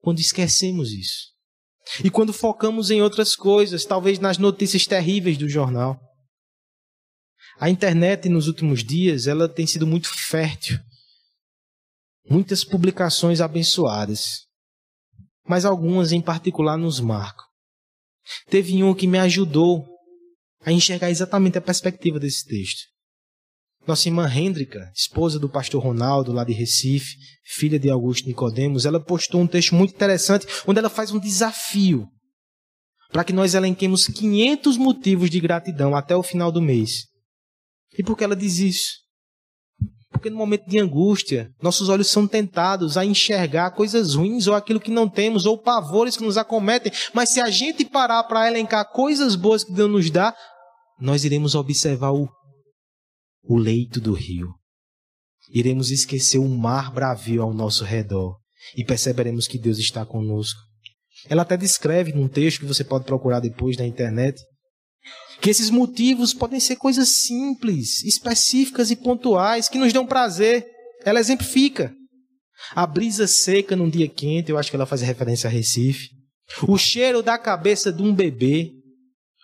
Quando 0.00 0.20
esquecemos 0.20 0.92
isso. 0.92 1.32
E 2.04 2.10
quando 2.10 2.32
focamos 2.32 2.90
em 2.90 3.00
outras 3.00 3.34
coisas, 3.34 3.84
talvez 3.84 4.18
nas 4.18 4.38
notícias 4.38 4.86
terríveis 4.86 5.38
do 5.38 5.48
jornal. 5.48 5.98
A 7.58 7.70
internet 7.70 8.28
nos 8.28 8.46
últimos 8.46 8.84
dias, 8.84 9.26
ela 9.26 9.48
tem 9.48 9.66
sido 9.66 9.86
muito 9.86 10.08
fértil. 10.08 10.78
Muitas 12.28 12.64
publicações 12.64 13.40
abençoadas. 13.40 14.46
Mas 15.46 15.64
algumas 15.64 16.12
em 16.12 16.20
particular 16.20 16.76
nos 16.76 17.00
marcam. 17.00 17.44
Teve 18.48 18.82
um 18.84 18.94
que 18.94 19.06
me 19.06 19.18
ajudou 19.18 19.86
a 20.60 20.70
enxergar 20.70 21.10
exatamente 21.10 21.58
a 21.58 21.60
perspectiva 21.60 22.20
desse 22.20 22.46
texto. 22.46 22.91
Nossa 23.86 24.08
irmã 24.08 24.32
Hendrika, 24.32 24.92
esposa 24.94 25.38
do 25.40 25.48
pastor 25.48 25.82
Ronaldo, 25.82 26.32
lá 26.32 26.44
de 26.44 26.52
Recife, 26.52 27.16
filha 27.44 27.78
de 27.78 27.90
Augusto 27.90 28.28
Nicodemos, 28.28 28.86
ela 28.86 29.00
postou 29.00 29.40
um 29.40 29.46
texto 29.46 29.74
muito 29.74 29.94
interessante 29.94 30.46
onde 30.66 30.78
ela 30.78 30.88
faz 30.88 31.10
um 31.10 31.18
desafio 31.18 32.06
para 33.10 33.24
que 33.24 33.32
nós 33.32 33.54
elenquemos 33.54 34.06
500 34.06 34.76
motivos 34.76 35.28
de 35.28 35.40
gratidão 35.40 35.94
até 35.94 36.16
o 36.16 36.22
final 36.22 36.50
do 36.50 36.62
mês. 36.62 37.06
E 37.98 38.02
por 38.02 38.16
que 38.16 38.24
ela 38.24 38.36
diz 38.36 38.58
isso? 38.58 39.02
Porque 40.10 40.30
no 40.30 40.36
momento 40.36 40.66
de 40.68 40.78
angústia, 40.78 41.50
nossos 41.60 41.88
olhos 41.88 42.06
são 42.06 42.26
tentados 42.26 42.96
a 42.96 43.04
enxergar 43.04 43.72
coisas 43.72 44.14
ruins 44.14 44.46
ou 44.46 44.54
aquilo 44.54 44.80
que 44.80 44.90
não 44.90 45.08
temos, 45.08 45.44
ou 45.44 45.58
pavores 45.58 46.16
que 46.16 46.22
nos 46.22 46.38
acometem. 46.38 46.92
Mas 47.12 47.30
se 47.30 47.40
a 47.40 47.50
gente 47.50 47.84
parar 47.84 48.22
para 48.24 48.46
elencar 48.46 48.88
coisas 48.90 49.34
boas 49.34 49.64
que 49.64 49.72
Deus 49.72 49.90
nos 49.90 50.10
dá, 50.10 50.34
nós 51.00 51.24
iremos 51.24 51.54
observar 51.54 52.12
o, 52.12 52.28
o 53.42 53.56
leito 53.56 54.00
do 54.00 54.12
rio. 54.12 54.48
Iremos 55.50 55.90
esquecer 55.90 56.38
o 56.38 56.48
mar 56.48 56.92
bravio 56.92 57.42
ao 57.42 57.52
nosso 57.52 57.84
redor 57.84 58.38
e 58.76 58.84
perceberemos 58.84 59.46
que 59.46 59.58
Deus 59.58 59.78
está 59.78 60.06
conosco. 60.06 60.60
Ela 61.28 61.42
até 61.42 61.56
descreve 61.56 62.12
num 62.12 62.28
texto 62.28 62.60
que 62.60 62.66
você 62.66 62.82
pode 62.82 63.04
procurar 63.04 63.40
depois 63.40 63.76
na 63.76 63.86
internet 63.86 64.40
que 65.42 65.50
esses 65.50 65.70
motivos 65.70 66.32
podem 66.32 66.60
ser 66.60 66.76
coisas 66.76 67.08
simples, 67.08 68.04
específicas 68.04 68.92
e 68.92 68.96
pontuais, 68.96 69.68
que 69.68 69.76
nos 69.76 69.92
dão 69.92 70.06
prazer. 70.06 70.64
Ela 71.04 71.18
exemplifica. 71.18 71.92
A 72.76 72.86
brisa 72.86 73.26
seca 73.26 73.74
num 73.74 73.90
dia 73.90 74.08
quente, 74.08 74.52
eu 74.52 74.56
acho 74.56 74.70
que 74.70 74.76
ela 74.76 74.86
faz 74.86 75.02
referência 75.02 75.48
a 75.48 75.50
Recife. 75.50 76.10
O 76.68 76.78
cheiro 76.78 77.24
da 77.24 77.36
cabeça 77.36 77.92
de 77.92 78.02
um 78.02 78.14
bebê. 78.14 78.70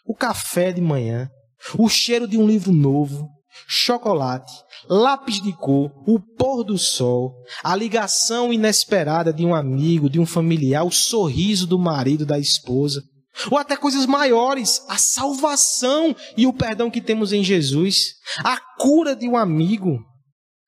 O 0.06 0.14
café 0.14 0.70
de 0.70 0.80
manhã. 0.80 1.28
O 1.76 1.88
cheiro 1.88 2.28
de 2.28 2.38
um 2.38 2.46
livro 2.46 2.72
novo. 2.72 3.28
Chocolate. 3.66 4.53
Lápis 4.88 5.40
de 5.40 5.53
cor. 5.53 5.90
O 6.07 6.21
pôr 6.21 6.64
do 6.64 6.79
sol. 6.79 7.35
A 7.62 7.75
ligação 7.75 8.53
inesperada 8.53 9.33
de 9.33 9.44
um 9.44 9.55
amigo, 9.55 10.09
de 10.09 10.21
um 10.21 10.27
familiar. 10.27 10.85
O 10.85 10.90
sorriso 10.90 11.66
do 11.66 11.79
marido, 11.79 12.25
da 12.25 12.38
esposa 12.38 13.03
ou 13.51 13.59
até 13.59 13.77
coisas 13.77 14.07
maiores, 14.07 14.83
a 14.88 14.99
salvação 14.99 16.14
e 16.37 16.47
o 16.47 16.53
perdão 16.53 16.90
que 16.90 17.01
temos 17.01 17.33
em 17.33 17.44
Jesus, 17.44 18.14
a 18.38 18.59
cura 18.77 19.14
de 19.14 19.29
um 19.29 19.37
amigo, 19.37 20.05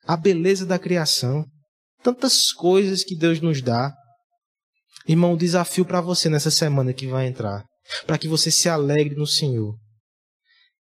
a 0.07 0.17
beleza 0.17 0.65
da 0.65 0.79
criação, 0.79 1.45
tantas 2.03 2.53
coisas 2.53 3.03
que 3.03 3.17
Deus 3.17 3.41
nos 3.41 3.61
dá. 3.61 3.93
Irmão, 5.07 5.33
o 5.33 5.39
desafio 5.39 5.85
para 5.85 6.01
você 6.01 6.29
nessa 6.29 6.51
semana 6.51 6.93
que 6.93 7.07
vai 7.07 7.27
entrar, 7.27 7.65
para 8.07 8.19
que 8.19 8.29
você 8.29 8.51
se 8.51 8.69
alegre 8.69 9.17
no 9.17 9.27
Senhor, 9.27 9.75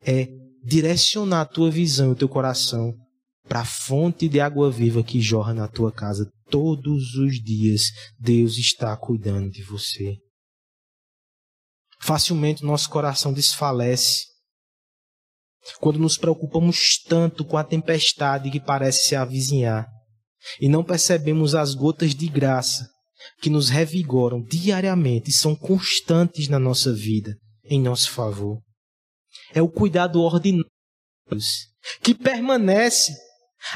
é 0.07 0.29
direcionar 0.64 1.42
a 1.42 1.46
tua 1.46 1.70
visão 1.70 2.11
e 2.11 2.12
o 2.12 2.16
teu 2.16 2.29
coração 2.29 2.94
para 3.49 3.61
a 3.61 3.64
fonte 3.64 4.29
de 4.29 4.40
água 4.40 4.70
viva 4.70 5.03
que 5.03 5.20
jorra 5.20 5.53
na 5.53 5.66
tua 5.66 5.90
casa 5.90 6.31
todos 6.49 7.14
os 7.14 7.42
dias. 7.42 7.85
Deus 8.18 8.57
está 8.59 8.96
cuidando 8.96 9.51
de 9.51 9.62
você. 9.62 10.16
Facilmente 12.01 12.64
nosso 12.64 12.88
coração 12.88 13.33
desfalece 13.33 14.31
quando 15.79 15.99
nos 15.99 16.16
preocupamos 16.16 16.99
tanto 17.07 17.44
com 17.44 17.57
a 17.57 17.64
tempestade 17.64 18.51
que 18.51 18.59
parece 18.59 19.07
se 19.07 19.14
avizinhar 19.14 19.87
e 20.61 20.68
não 20.68 20.83
percebemos 20.83 21.55
as 21.55 21.75
gotas 21.75 22.14
de 22.14 22.29
graça 22.29 22.88
que 23.42 23.51
nos 23.51 23.68
revigoram 23.68 24.42
diariamente 24.42 25.31
e 25.31 25.35
são 25.35 25.55
constantes 25.55 26.49
na 26.49 26.59
nossa 26.59 26.92
vida, 26.92 27.37
em 27.64 27.81
nosso 27.81 28.11
favor. 28.11 28.61
É 29.52 29.60
o 29.60 29.68
cuidado 29.68 30.20
ordinário 30.20 30.70
que 32.02 32.14
permanece 32.14 33.14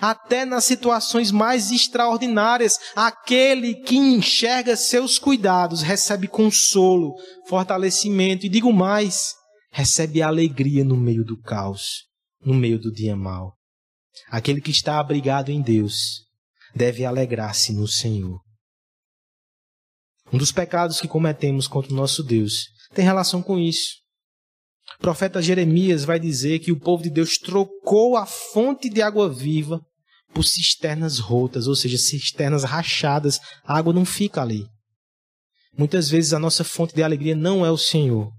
até 0.01 0.45
nas 0.45 0.65
situações 0.65 1.31
mais 1.31 1.71
extraordinárias. 1.71 2.79
Aquele 2.97 3.75
que 3.75 3.97
enxerga 3.97 4.77
seus 4.77 5.19
cuidados 5.19 5.83
recebe 5.83 6.27
consolo, 6.27 7.15
fortalecimento 7.49 8.47
e, 8.47 8.49
digo 8.49 8.73
mais, 8.73 9.35
recebe 9.71 10.23
alegria 10.23 10.85
no 10.85 10.97
meio 10.97 11.25
do 11.25 11.41
caos, 11.41 12.05
no 12.45 12.55
meio 12.55 12.79
do 12.79 12.93
dia 12.93 13.17
mau. 13.17 13.55
Aquele 14.29 14.61
que 14.61 14.71
está 14.71 14.99
abrigado 14.99 15.51
em 15.51 15.61
Deus 15.61 16.25
deve 16.75 17.05
alegrar-se 17.05 17.73
no 17.73 17.87
Senhor. 17.87 18.41
Um 20.33 20.39
dos 20.39 20.51
pecados 20.51 21.01
que 21.01 21.07
cometemos 21.07 21.69
contra 21.69 21.93
o 21.93 21.97
nosso 21.97 22.23
Deus 22.23 22.69
tem 22.93 23.05
relação 23.05 23.43
com 23.43 23.59
isso. 23.59 24.04
Profeta 25.05 25.43
Jeremias 25.43 26.03
vai 26.03 26.19
dizer 26.19 26.61
que 26.61 26.73
o 26.73 26.81
povo 26.81 27.03
de 27.03 27.11
Deus 27.11 27.37
trocou 27.37 28.17
a 28.17 28.25
fonte 28.25 28.89
de 28.89 29.03
água 29.03 29.29
viva 29.29 29.79
por 30.33 30.43
cisternas 30.43 31.19
rotas, 31.19 31.67
ou 31.67 31.77
seja, 31.77 31.99
cisternas 31.99 32.65
rachadas. 32.65 33.39
A 33.67 33.77
água 33.77 33.93
não 33.93 34.07
fica 34.07 34.41
ali. 34.41 34.67
Muitas 35.77 36.09
vezes 36.09 36.33
a 36.33 36.39
nossa 36.39 36.65
fonte 36.65 36.95
de 36.95 37.03
alegria 37.03 37.37
não 37.37 37.67
é 37.67 37.71
o 37.71 37.77
Senhor, 37.77 38.33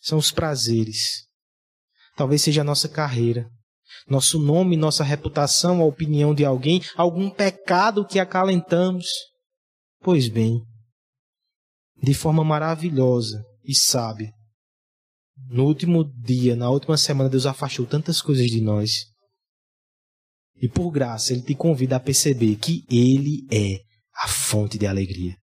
são 0.00 0.16
os 0.16 0.30
prazeres. 0.30 1.24
Talvez 2.16 2.42
seja 2.42 2.60
a 2.60 2.64
nossa 2.64 2.88
carreira, 2.88 3.50
nosso 4.08 4.38
nome, 4.38 4.76
nossa 4.76 5.02
reputação, 5.02 5.82
a 5.82 5.84
opinião 5.84 6.32
de 6.32 6.44
alguém, 6.44 6.80
algum 6.96 7.28
pecado 7.28 8.06
que 8.06 8.20
acalentamos. 8.20 9.08
Pois 10.00 10.28
bem, 10.28 10.62
de 12.00 12.14
forma 12.14 12.44
maravilhosa 12.44 13.44
e 13.64 13.74
sábia, 13.74 14.32
no 15.36 15.64
último 15.64 16.04
dia, 16.04 16.56
na 16.56 16.70
última 16.70 16.96
semana, 16.96 17.28
Deus 17.28 17.46
afastou 17.46 17.86
tantas 17.86 18.22
coisas 18.22 18.50
de 18.50 18.60
nós. 18.60 19.06
E 20.56 20.68
por 20.68 20.90
graça, 20.90 21.32
Ele 21.32 21.42
te 21.42 21.54
convida 21.54 21.96
a 21.96 22.00
perceber 22.00 22.56
que 22.56 22.84
Ele 22.88 23.46
é 23.50 23.80
a 24.22 24.28
fonte 24.28 24.78
de 24.78 24.86
alegria. 24.86 25.36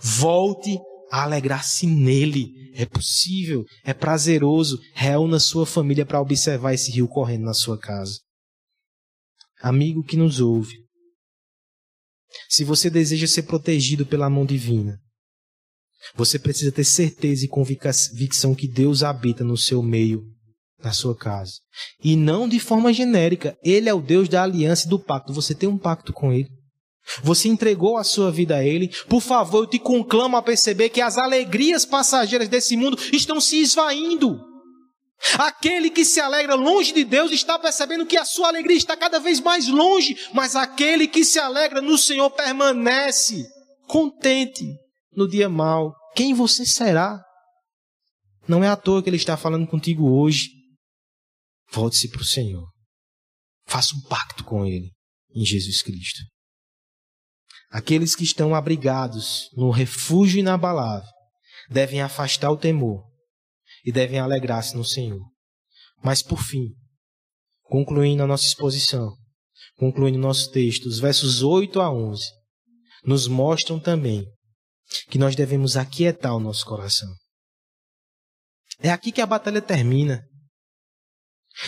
Volte 0.00 0.78
a 1.10 1.22
alegrar-se 1.22 1.86
nele. 1.86 2.72
É 2.74 2.84
possível, 2.84 3.64
é 3.84 3.94
prazeroso. 3.94 4.78
Reúna 4.94 5.38
sua 5.38 5.64
família 5.64 6.04
para 6.04 6.20
observar 6.20 6.74
esse 6.74 6.90
rio 6.90 7.08
correndo 7.08 7.44
na 7.44 7.54
sua 7.54 7.78
casa. 7.78 8.20
Amigo 9.60 10.04
que 10.04 10.16
nos 10.16 10.40
ouve, 10.40 10.74
se 12.48 12.62
você 12.62 12.88
deseja 12.88 13.26
ser 13.26 13.42
protegido 13.42 14.06
pela 14.06 14.30
mão 14.30 14.44
divina, 14.44 15.00
você 16.14 16.38
precisa 16.38 16.72
ter 16.72 16.84
certeza 16.84 17.44
e 17.44 17.48
convicção 17.48 18.54
que 18.54 18.68
Deus 18.68 19.02
habita 19.02 19.44
no 19.44 19.56
seu 19.56 19.82
meio, 19.82 20.22
na 20.82 20.92
sua 20.92 21.16
casa. 21.16 21.54
E 22.02 22.16
não 22.16 22.48
de 22.48 22.58
forma 22.58 22.92
genérica. 22.92 23.56
Ele 23.62 23.88
é 23.88 23.94
o 23.94 24.00
Deus 24.00 24.28
da 24.28 24.42
aliança 24.42 24.86
e 24.86 24.90
do 24.90 24.98
pacto. 24.98 25.32
Você 25.32 25.54
tem 25.54 25.68
um 25.68 25.78
pacto 25.78 26.12
com 26.12 26.32
Ele. 26.32 26.48
Você 27.22 27.48
entregou 27.48 27.96
a 27.96 28.04
sua 28.04 28.30
vida 28.30 28.56
a 28.56 28.64
Ele. 28.64 28.90
Por 29.08 29.20
favor, 29.20 29.62
eu 29.62 29.66
te 29.66 29.78
conclamo 29.78 30.36
a 30.36 30.42
perceber 30.42 30.90
que 30.90 31.00
as 31.00 31.16
alegrias 31.16 31.84
passageiras 31.84 32.48
desse 32.48 32.76
mundo 32.76 32.98
estão 33.12 33.40
se 33.40 33.60
esvaindo. 33.60 34.38
Aquele 35.36 35.90
que 35.90 36.04
se 36.04 36.20
alegra 36.20 36.54
longe 36.54 36.92
de 36.92 37.02
Deus 37.02 37.32
está 37.32 37.58
percebendo 37.58 38.06
que 38.06 38.16
a 38.16 38.24
sua 38.24 38.48
alegria 38.48 38.76
está 38.76 38.96
cada 38.96 39.18
vez 39.18 39.40
mais 39.40 39.66
longe, 39.66 40.16
mas 40.32 40.54
aquele 40.54 41.08
que 41.08 41.24
se 41.24 41.40
alegra 41.40 41.80
no 41.80 41.98
Senhor 41.98 42.30
permanece 42.30 43.44
contente 43.88 44.78
no 45.12 45.28
dia 45.28 45.48
mau. 45.48 45.94
Quem 46.14 46.34
você 46.34 46.64
será? 46.64 47.22
Não 48.46 48.64
é 48.64 48.68
à 48.68 48.76
toa 48.76 49.02
que 49.02 49.08
Ele 49.08 49.16
está 49.16 49.36
falando 49.36 49.66
contigo 49.66 50.08
hoje. 50.10 50.48
Volte-se 51.70 52.08
para 52.08 52.22
o 52.22 52.24
Senhor. 52.24 52.66
Faça 53.66 53.94
um 53.94 54.00
pacto 54.08 54.44
com 54.44 54.64
Ele 54.64 54.90
em 55.34 55.44
Jesus 55.44 55.82
Cristo. 55.82 56.20
Aqueles 57.70 58.16
que 58.16 58.24
estão 58.24 58.54
abrigados 58.54 59.50
no 59.54 59.70
refúgio 59.70 60.40
inabalável 60.40 61.08
devem 61.68 62.00
afastar 62.00 62.50
o 62.50 62.56
temor 62.56 63.04
e 63.84 63.92
devem 63.92 64.18
alegrar-se 64.18 64.74
no 64.74 64.84
Senhor. 64.84 65.20
Mas 66.02 66.22
por 66.22 66.42
fim, 66.42 66.74
concluindo 67.64 68.22
a 68.22 68.26
nossa 68.26 68.46
exposição, 68.46 69.14
concluindo 69.76 70.16
o 70.18 70.22
nosso 70.22 70.50
texto, 70.50 70.86
os 70.86 70.98
versos 70.98 71.42
8 71.42 71.80
a 71.80 71.92
11 71.92 72.24
nos 73.04 73.28
mostram 73.28 73.78
também 73.78 74.26
que 75.08 75.18
nós 75.18 75.34
devemos 75.34 75.76
aquietar 75.76 76.34
o 76.34 76.40
nosso 76.40 76.64
coração. 76.64 77.08
É 78.80 78.90
aqui 78.90 79.10
que 79.10 79.20
a 79.20 79.26
batalha 79.26 79.60
termina. 79.60 80.24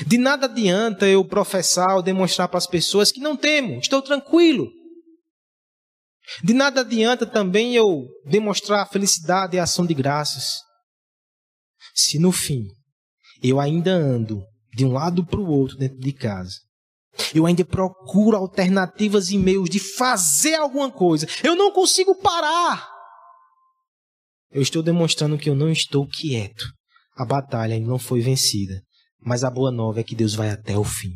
De 0.07 0.17
nada 0.17 0.47
adianta 0.47 1.07
eu 1.07 1.25
professar 1.25 1.97
ou 1.97 2.03
demonstrar 2.03 2.49
para 2.49 2.59
as 2.59 2.67
pessoas 2.67 3.11
que 3.11 3.21
não 3.21 3.37
temo, 3.37 3.81
estou 3.81 4.01
tranquilo. 4.01 4.71
De 6.45 6.55
nada 6.55 6.83
adianta 6.83 7.27
também 7.27 7.75
eu 7.75 8.07
demonstrar 8.25 8.89
felicidade 8.89 9.57
e 9.57 9.61
ação 9.61 9.85
de 9.85 9.95
graças, 9.95 10.61
se 11.95 12.19
no 12.19 12.31
fim 12.31 12.67
eu 13.43 13.59
ainda 13.59 13.91
ando 13.91 14.45
de 14.73 14.85
um 14.85 14.93
lado 14.93 15.27
para 15.27 15.41
o 15.41 15.49
outro 15.49 15.77
dentro 15.77 15.99
de 15.99 16.13
casa. 16.13 16.57
Eu 17.35 17.45
ainda 17.45 17.65
procuro 17.65 18.37
alternativas 18.37 19.31
e 19.31 19.39
meios 19.39 19.69
de 19.69 19.81
fazer 19.81 20.55
alguma 20.55 20.91
coisa. 20.91 21.27
Eu 21.43 21.57
não 21.57 21.73
consigo 21.73 22.15
parar. 22.15 22.89
Eu 24.51 24.63
estou 24.63 24.83
demonstrando 24.83 25.39
que 25.39 25.49
eu 25.49 25.55
não 25.55 25.71
estou 25.71 26.07
quieto. 26.07 26.65
A 27.17 27.25
batalha 27.25 27.75
ainda 27.75 27.89
não 27.89 27.99
foi 27.99 28.21
vencida. 28.21 28.83
Mas 29.21 29.45
a 29.45 29.51
boa 29.51 29.71
nova 29.71 30.01
é 30.01 30.05
que 30.05 30.15
Deus 30.15 30.35
vai 30.35 30.51
até 30.51 30.77
o 30.77 30.85
fim. 30.85 31.13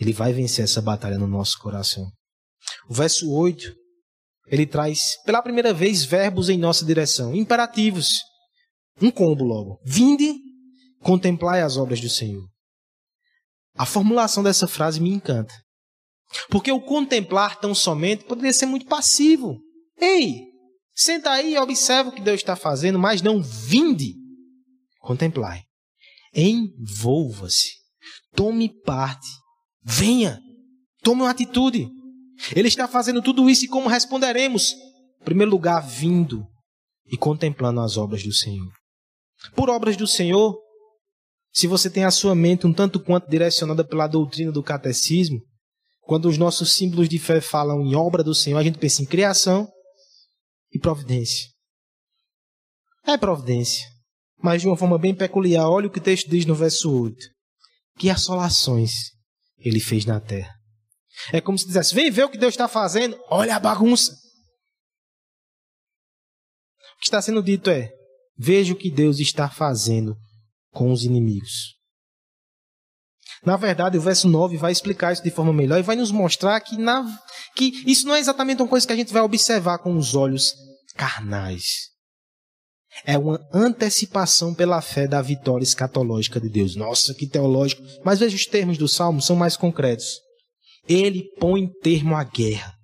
Ele 0.00 0.12
vai 0.12 0.32
vencer 0.32 0.64
essa 0.64 0.80
batalha 0.80 1.18
no 1.18 1.26
nosso 1.26 1.58
coração. 1.58 2.06
O 2.88 2.94
verso 2.94 3.30
8 3.30 3.74
ele 4.48 4.66
traz 4.66 5.20
pela 5.24 5.42
primeira 5.42 5.74
vez 5.74 6.04
verbos 6.04 6.48
em 6.48 6.56
nossa 6.56 6.84
direção, 6.84 7.34
imperativos. 7.34 8.08
Um 9.00 9.10
combo 9.10 9.44
logo. 9.44 9.80
Vinde, 9.84 10.34
contemplai 11.00 11.62
as 11.62 11.76
obras 11.76 12.00
do 12.00 12.08
Senhor. 12.08 12.46
A 13.76 13.84
formulação 13.84 14.42
dessa 14.42 14.68
frase 14.68 15.00
me 15.00 15.10
encanta. 15.10 15.52
Porque 16.48 16.70
o 16.72 16.80
contemplar 16.80 17.58
tão 17.60 17.74
somente 17.74 18.24
poderia 18.24 18.52
ser 18.52 18.66
muito 18.66 18.86
passivo. 18.86 19.58
Ei, 19.98 20.44
senta 20.96 21.30
aí 21.30 21.52
e 21.52 21.58
observa 21.58 22.08
o 22.08 22.12
que 22.12 22.22
Deus 22.22 22.40
está 22.40 22.56
fazendo, 22.56 22.98
mas 22.98 23.20
não 23.20 23.42
vinde. 23.42 24.14
Contemplai. 24.98 25.62
Envolva-se. 26.34 27.74
Tome 28.34 28.70
parte. 28.82 29.28
Venha. 29.84 30.40
Tome 31.02 31.22
uma 31.22 31.30
atitude. 31.30 31.88
Ele 32.54 32.68
está 32.68 32.88
fazendo 32.88 33.22
tudo 33.22 33.48
isso 33.48 33.66
e 33.66 33.68
como 33.68 33.88
responderemos? 33.88 34.72
Em 35.20 35.24
primeiro 35.24 35.50
lugar, 35.50 35.80
vindo 35.80 36.44
e 37.06 37.16
contemplando 37.16 37.80
as 37.80 37.96
obras 37.96 38.22
do 38.22 38.32
Senhor. 38.32 38.72
Por 39.54 39.70
obras 39.70 39.96
do 39.96 40.06
Senhor, 40.06 40.58
se 41.52 41.66
você 41.66 41.88
tem 41.88 42.04
a 42.04 42.10
sua 42.10 42.34
mente 42.34 42.66
um 42.66 42.72
tanto 42.72 43.00
quanto 43.00 43.28
direcionada 43.28 43.84
pela 43.84 44.06
doutrina 44.06 44.50
do 44.50 44.62
catecismo, 44.62 45.40
quando 46.00 46.28
os 46.28 46.36
nossos 46.36 46.72
símbolos 46.72 47.08
de 47.08 47.18
fé 47.18 47.40
falam 47.40 47.80
em 47.82 47.94
obra 47.94 48.22
do 48.22 48.34
Senhor, 48.34 48.58
a 48.58 48.62
gente 48.62 48.78
pensa 48.78 49.02
em 49.02 49.06
criação 49.06 49.68
e 50.72 50.78
providência. 50.78 51.48
É 53.06 53.16
providência, 53.16 53.86
mas 54.42 54.62
de 54.62 54.68
uma 54.68 54.76
forma 54.76 54.98
bem 54.98 55.14
peculiar. 55.14 55.68
Olha 55.68 55.86
o 55.86 55.90
que 55.90 55.98
o 55.98 56.02
texto 56.02 56.28
diz 56.28 56.44
no 56.44 56.54
verso 56.54 56.90
8: 56.90 57.16
Que 57.98 58.10
assolações 58.10 58.92
ele 59.58 59.80
fez 59.80 60.04
na 60.04 60.20
terra. 60.20 60.54
É 61.32 61.40
como 61.40 61.58
se 61.58 61.66
dissesse: 61.66 61.94
vem 61.94 62.10
ver 62.10 62.24
o 62.24 62.30
que 62.30 62.38
Deus 62.38 62.52
está 62.52 62.68
fazendo, 62.68 63.18
olha 63.28 63.56
a 63.56 63.60
bagunça. 63.60 64.12
O 66.96 66.98
que 66.98 67.06
está 67.06 67.22
sendo 67.22 67.42
dito 67.42 67.70
é: 67.70 67.90
veja 68.36 68.72
o 68.72 68.76
que 68.76 68.90
Deus 68.90 69.18
está 69.18 69.48
fazendo 69.48 70.16
com 70.70 70.92
os 70.92 71.04
inimigos. 71.04 71.75
Na 73.46 73.56
verdade, 73.56 73.96
o 73.96 74.00
verso 74.00 74.28
9 74.28 74.56
vai 74.56 74.72
explicar 74.72 75.12
isso 75.12 75.22
de 75.22 75.30
forma 75.30 75.52
melhor 75.52 75.78
e 75.78 75.82
vai 75.82 75.94
nos 75.94 76.10
mostrar 76.10 76.60
que, 76.60 76.76
na, 76.76 77.06
que 77.54 77.84
isso 77.86 78.04
não 78.04 78.16
é 78.16 78.18
exatamente 78.18 78.60
uma 78.60 78.68
coisa 78.68 78.84
que 78.84 78.92
a 78.92 78.96
gente 78.96 79.12
vai 79.12 79.22
observar 79.22 79.78
com 79.78 79.96
os 79.96 80.16
olhos 80.16 80.52
carnais. 80.96 81.90
É 83.04 83.16
uma 83.16 83.38
antecipação 83.54 84.52
pela 84.52 84.82
fé 84.82 85.06
da 85.06 85.22
vitória 85.22 85.62
escatológica 85.62 86.40
de 86.40 86.48
Deus. 86.48 86.74
Nossa, 86.74 87.14
que 87.14 87.28
teológico. 87.28 87.82
Mas 88.04 88.18
veja 88.18 88.34
os 88.34 88.46
termos 88.46 88.78
do 88.78 88.88
salmo, 88.88 89.22
são 89.22 89.36
mais 89.36 89.56
concretos. 89.56 90.18
Ele 90.88 91.22
põe 91.38 91.68
termo 91.82 92.16
à 92.16 92.24
guerra 92.24 92.74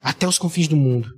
até 0.00 0.28
os 0.28 0.38
confins 0.38 0.68
do 0.68 0.76
mundo. 0.76 1.08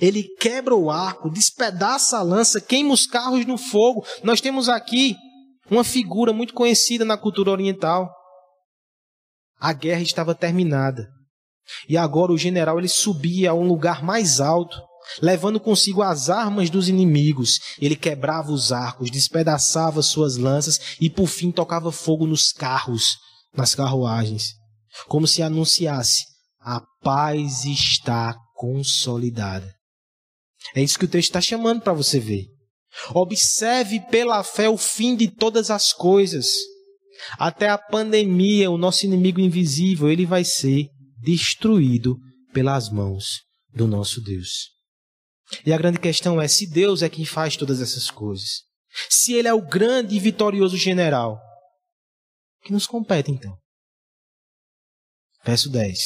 Ele 0.00 0.24
quebra 0.40 0.74
o 0.74 0.90
arco, 0.90 1.30
despedaça 1.30 2.18
a 2.18 2.22
lança, 2.22 2.60
queima 2.60 2.92
os 2.92 3.06
carros 3.06 3.46
no 3.46 3.56
fogo. 3.56 4.04
Nós 4.24 4.40
temos 4.40 4.68
aqui 4.68 5.14
uma 5.70 5.84
figura 5.84 6.32
muito 6.32 6.54
conhecida 6.54 7.04
na 7.04 7.16
cultura 7.16 7.50
oriental. 7.50 8.10
A 9.60 9.72
guerra 9.72 10.02
estava 10.02 10.34
terminada. 10.34 11.08
E 11.88 11.96
agora 11.96 12.32
o 12.32 12.38
general 12.38 12.78
ele 12.78 12.88
subia 12.88 13.50
a 13.50 13.54
um 13.54 13.66
lugar 13.66 14.02
mais 14.02 14.40
alto, 14.40 14.80
levando 15.20 15.60
consigo 15.60 16.02
as 16.02 16.30
armas 16.30 16.70
dos 16.70 16.88
inimigos. 16.88 17.58
Ele 17.78 17.96
quebrava 17.96 18.50
os 18.50 18.72
arcos, 18.72 19.10
despedaçava 19.10 20.02
suas 20.02 20.36
lanças 20.36 20.96
e 21.00 21.10
por 21.10 21.26
fim 21.26 21.50
tocava 21.50 21.92
fogo 21.92 22.26
nos 22.26 22.52
carros, 22.52 23.16
nas 23.54 23.74
carruagens, 23.74 24.54
como 25.08 25.26
se 25.26 25.42
anunciasse: 25.42 26.24
a 26.60 26.80
paz 27.02 27.64
está 27.64 28.34
consolidada. 28.54 29.70
É 30.74 30.82
isso 30.82 30.98
que 30.98 31.04
o 31.04 31.08
texto 31.08 31.28
está 31.28 31.40
chamando 31.40 31.82
para 31.82 31.92
você 31.92 32.18
ver. 32.18 32.46
Observe 33.14 34.00
pela 34.10 34.42
fé 34.42 34.68
o 34.68 34.76
fim 34.76 35.14
de 35.16 35.28
todas 35.28 35.70
as 35.70 35.92
coisas. 35.92 36.46
Até 37.38 37.68
a 37.68 37.78
pandemia, 37.78 38.70
o 38.70 38.78
nosso 38.78 39.04
inimigo 39.04 39.40
invisível, 39.40 40.10
ele 40.10 40.24
vai 40.24 40.44
ser 40.44 40.88
destruído 41.20 42.16
pelas 42.52 42.88
mãos 42.88 43.42
do 43.70 43.86
nosso 43.86 44.20
Deus. 44.20 44.70
E 45.64 45.72
a 45.72 45.78
grande 45.78 45.98
questão 45.98 46.40
é: 46.40 46.48
se 46.48 46.66
Deus 46.66 47.02
é 47.02 47.08
quem 47.08 47.24
faz 47.24 47.56
todas 47.56 47.80
essas 47.80 48.10
coisas, 48.10 48.62
se 49.08 49.32
Ele 49.32 49.48
é 49.48 49.54
o 49.54 49.62
grande 49.62 50.16
e 50.16 50.20
vitorioso 50.20 50.76
general, 50.76 51.38
o 52.60 52.66
que 52.66 52.72
nos 52.72 52.86
compete 52.86 53.30
então? 53.30 53.56
Verso 55.44 55.70
10: 55.70 55.98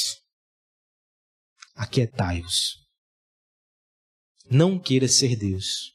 Aquietai-vos. 1.75 2.77
Não 4.49 4.79
queira 4.79 5.07
ser 5.07 5.35
Deus. 5.35 5.93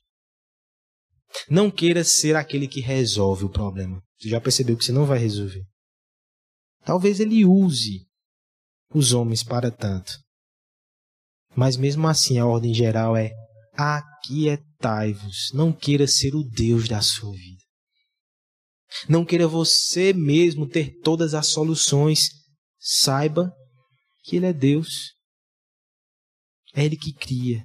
Não 1.49 1.71
queira 1.71 2.05
ser 2.05 2.37
aquele 2.37 2.67
que 2.67 2.81
resolve 2.81 3.45
o 3.45 3.51
problema. 3.51 4.03
Você 4.19 4.29
já 4.29 4.41
percebeu 4.41 4.77
que 4.77 4.85
você 4.85 4.93
não 4.93 5.07
vai 5.07 5.19
resolver. 5.19 5.65
Talvez 6.85 7.21
ele 7.21 7.45
use 7.45 8.07
os 8.95 9.13
homens 9.13 9.43
para 9.43 9.71
tanto. 9.71 10.13
Mas 11.55 11.77
mesmo 11.77 12.07
assim 12.09 12.39
a 12.39 12.47
ordem 12.47 12.73
geral 12.73 13.17
é: 13.17 13.31
aquietai-vos, 13.75 15.51
não 15.53 15.73
queira 15.73 16.07
ser 16.07 16.35
o 16.35 16.43
Deus 16.43 16.89
da 16.89 17.01
sua 17.01 17.33
vida. 17.33 17.63
Não 19.09 19.25
queira 19.25 19.47
você 19.47 20.13
mesmo 20.13 20.69
ter 20.69 20.99
todas 21.01 21.35
as 21.35 21.49
soluções. 21.49 22.31
Saiba 22.79 23.53
que 24.25 24.37
Ele 24.37 24.47
é 24.47 24.53
Deus. 24.53 25.15
É 26.75 26.85
Ele 26.85 26.97
que 26.97 27.13
cria. 27.13 27.65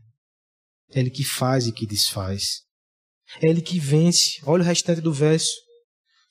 É 0.90 1.00
Ele 1.00 1.10
que 1.10 1.24
faz 1.24 1.68
e 1.68 1.72
que 1.72 1.88
desfaz. 1.88 2.64
É 3.42 3.48
Ele 3.48 3.62
que 3.62 3.80
vence. 3.80 4.40
Olha 4.46 4.62
o 4.62 4.66
restante 4.66 5.02
do 5.02 5.14
verso. 5.14 5.52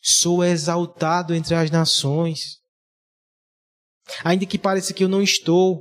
Sou 0.01 0.45
exaltado 0.45 1.35
entre 1.35 1.55
as 1.55 1.71
nações. 1.71 2.59
Ainda 4.25 4.47
que 4.47 4.59
pareça 4.59 4.93
que 4.93 5.05
eu 5.05 5.09
não 5.09 5.23
estou, 5.23 5.81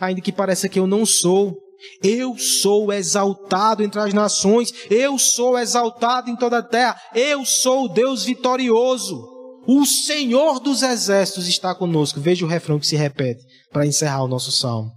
ainda 0.00 0.20
que 0.20 0.32
pareça 0.32 0.68
que 0.68 0.78
eu 0.78 0.86
não 0.86 1.04
sou, 1.04 1.56
eu 2.02 2.36
sou 2.38 2.92
exaltado 2.92 3.82
entre 3.82 4.00
as 4.00 4.12
nações, 4.12 4.72
eu 4.90 5.18
sou 5.18 5.58
exaltado 5.58 6.30
em 6.30 6.36
toda 6.36 6.58
a 6.58 6.62
terra, 6.62 7.00
eu 7.14 7.44
sou 7.44 7.84
o 7.84 7.88
Deus 7.88 8.24
vitorioso. 8.24 9.28
O 9.66 9.84
Senhor 9.84 10.58
dos 10.58 10.82
exércitos 10.82 11.46
está 11.46 11.74
conosco. 11.74 12.20
Veja 12.20 12.44
o 12.44 12.48
refrão 12.48 12.78
que 12.78 12.86
se 12.86 12.96
repete 12.96 13.44
para 13.70 13.86
encerrar 13.86 14.24
o 14.24 14.28
nosso 14.28 14.50
salmo. 14.50 14.90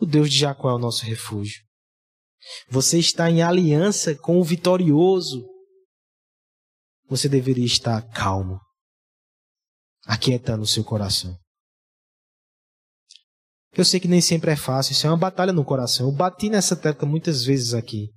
O 0.00 0.06
Deus 0.06 0.30
de 0.30 0.38
Jacó 0.38 0.70
é 0.70 0.74
o 0.74 0.78
nosso 0.78 1.04
refúgio. 1.04 1.60
Você 2.68 2.98
está 2.98 3.30
em 3.30 3.42
aliança 3.42 4.14
com 4.14 4.38
o 4.38 4.44
vitorioso. 4.44 5.46
Você 7.08 7.28
deveria 7.28 7.64
estar 7.64 8.00
calmo, 8.10 8.58
aquietando 10.06 10.62
o 10.62 10.66
seu 10.66 10.82
coração. 10.82 11.36
Eu 13.74 13.84
sei 13.84 13.98
que 13.98 14.08
nem 14.08 14.20
sempre 14.20 14.50
é 14.50 14.56
fácil, 14.56 14.92
isso 14.92 15.06
é 15.06 15.10
uma 15.10 15.16
batalha 15.16 15.52
no 15.52 15.64
coração. 15.64 16.06
Eu 16.06 16.12
bati 16.12 16.50
nessa 16.50 16.76
tecla 16.76 17.08
muitas 17.08 17.44
vezes 17.44 17.72
aqui. 17.72 18.10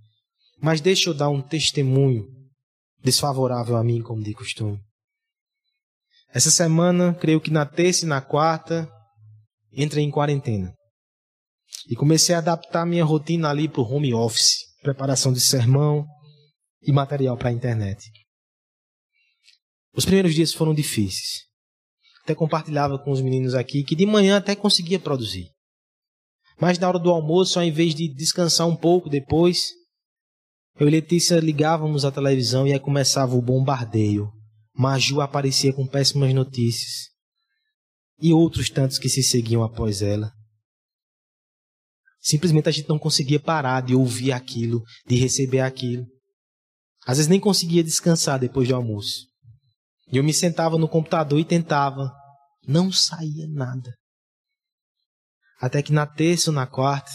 Mas 0.61 0.82
deixa 0.82 1.09
eu 1.09 1.13
dar 1.13 1.30
um 1.30 1.41
testemunho 1.41 2.26
desfavorável 3.01 3.78
a 3.78 3.84
mim, 3.84 4.01
como 4.01 4.23
de 4.23 4.34
costume. 4.34 4.80
Essa 6.34 6.51
semana, 6.51 7.13
creio 7.13 7.39
que 7.39 7.51
na 7.51 7.65
terça 7.65 8.03
e 8.03 8.07
na 8.07 8.19
quarta, 8.19 8.89
entrei 9.71 10.03
em 10.03 10.11
quarentena. 10.11 10.74
E 11.90 11.96
comecei 11.96 12.34
a 12.34 12.40
adaptar 12.40 12.86
minha 12.86 13.06
rotina 13.06 13.50
ali 13.50 13.68
para 13.68 13.82
o 13.82 13.92
home 13.92 14.14
office, 14.14 14.58
preparação 14.82 15.32
de 15.32 15.40
sermão 15.40 16.06
e 16.82 16.92
material 16.92 17.38
para 17.38 17.50
a 17.50 17.54
internet. 17.54 18.10
Os 19.94 20.06
primeiros 20.06 20.34
dias 20.34 20.54
foram 20.54 20.74
difíceis 20.74 21.46
até 22.26 22.34
compartilhava 22.34 22.98
com 22.98 23.12
os 23.12 23.22
meninos 23.22 23.54
aqui, 23.54 23.84
que 23.84 23.96
de 23.96 24.06
manhã 24.06 24.38
até 24.38 24.56
conseguia 24.56 25.00
produzir. 25.00 25.52
Mas 26.60 26.80
na 26.80 26.88
hora 26.88 26.98
do 26.98 27.12
almoço, 27.12 27.60
ao 27.60 27.66
invés 27.66 27.94
de 27.94 28.12
descansar 28.12 28.68
um 28.68 28.76
pouco 28.76 29.10
depois, 29.10 29.68
eu 30.80 30.88
e 30.88 30.92
Letícia 30.92 31.40
ligávamos 31.40 32.04
a 32.04 32.12
televisão 32.12 32.66
e 32.66 32.74
aí 32.74 32.80
começava 32.80 33.36
o 33.36 33.42
bombardeio. 33.42 34.32
Maju 34.76 35.22
aparecia 35.22 35.72
com 35.72 35.86
péssimas 35.86 36.34
notícias. 36.34 37.10
E 38.20 38.34
outros 38.34 38.72
tantos 38.72 38.98
que 38.98 39.08
se 39.08 39.22
seguiam 39.22 39.64
após 39.64 40.02
ela. 40.02 40.32
Simplesmente 42.26 42.67
a 42.67 42.71
gente 42.71 42.89
não 42.89 42.97
conseguia 42.97 43.39
parar 43.39 43.82
de 43.82 43.93
ouvir 43.93 44.32
aquilo, 44.32 44.82
de 45.05 45.15
receber 45.15 45.59
aquilo. 45.59 46.07
Às 47.05 47.17
vezes 47.17 47.30
nem 47.30 47.39
conseguia 47.39 47.84
descansar 47.84 48.39
depois 48.39 48.67
do 48.67 48.76
almoço. 48.76 49.28
E 50.11 50.17
eu 50.17 50.23
me 50.23 50.34
sentava 50.34 50.76
no 50.76 50.89
computador 50.89 51.39
e 51.39 51.45
tentava. 51.45 52.11
Não 52.67 52.91
saía 52.91 53.47
nada. 53.47 53.93
Até 55.61 55.84
que 55.84 55.93
na 55.93 56.07
terça 56.07 56.49
ou 56.49 56.55
na 56.55 56.65
quarta, 56.65 57.11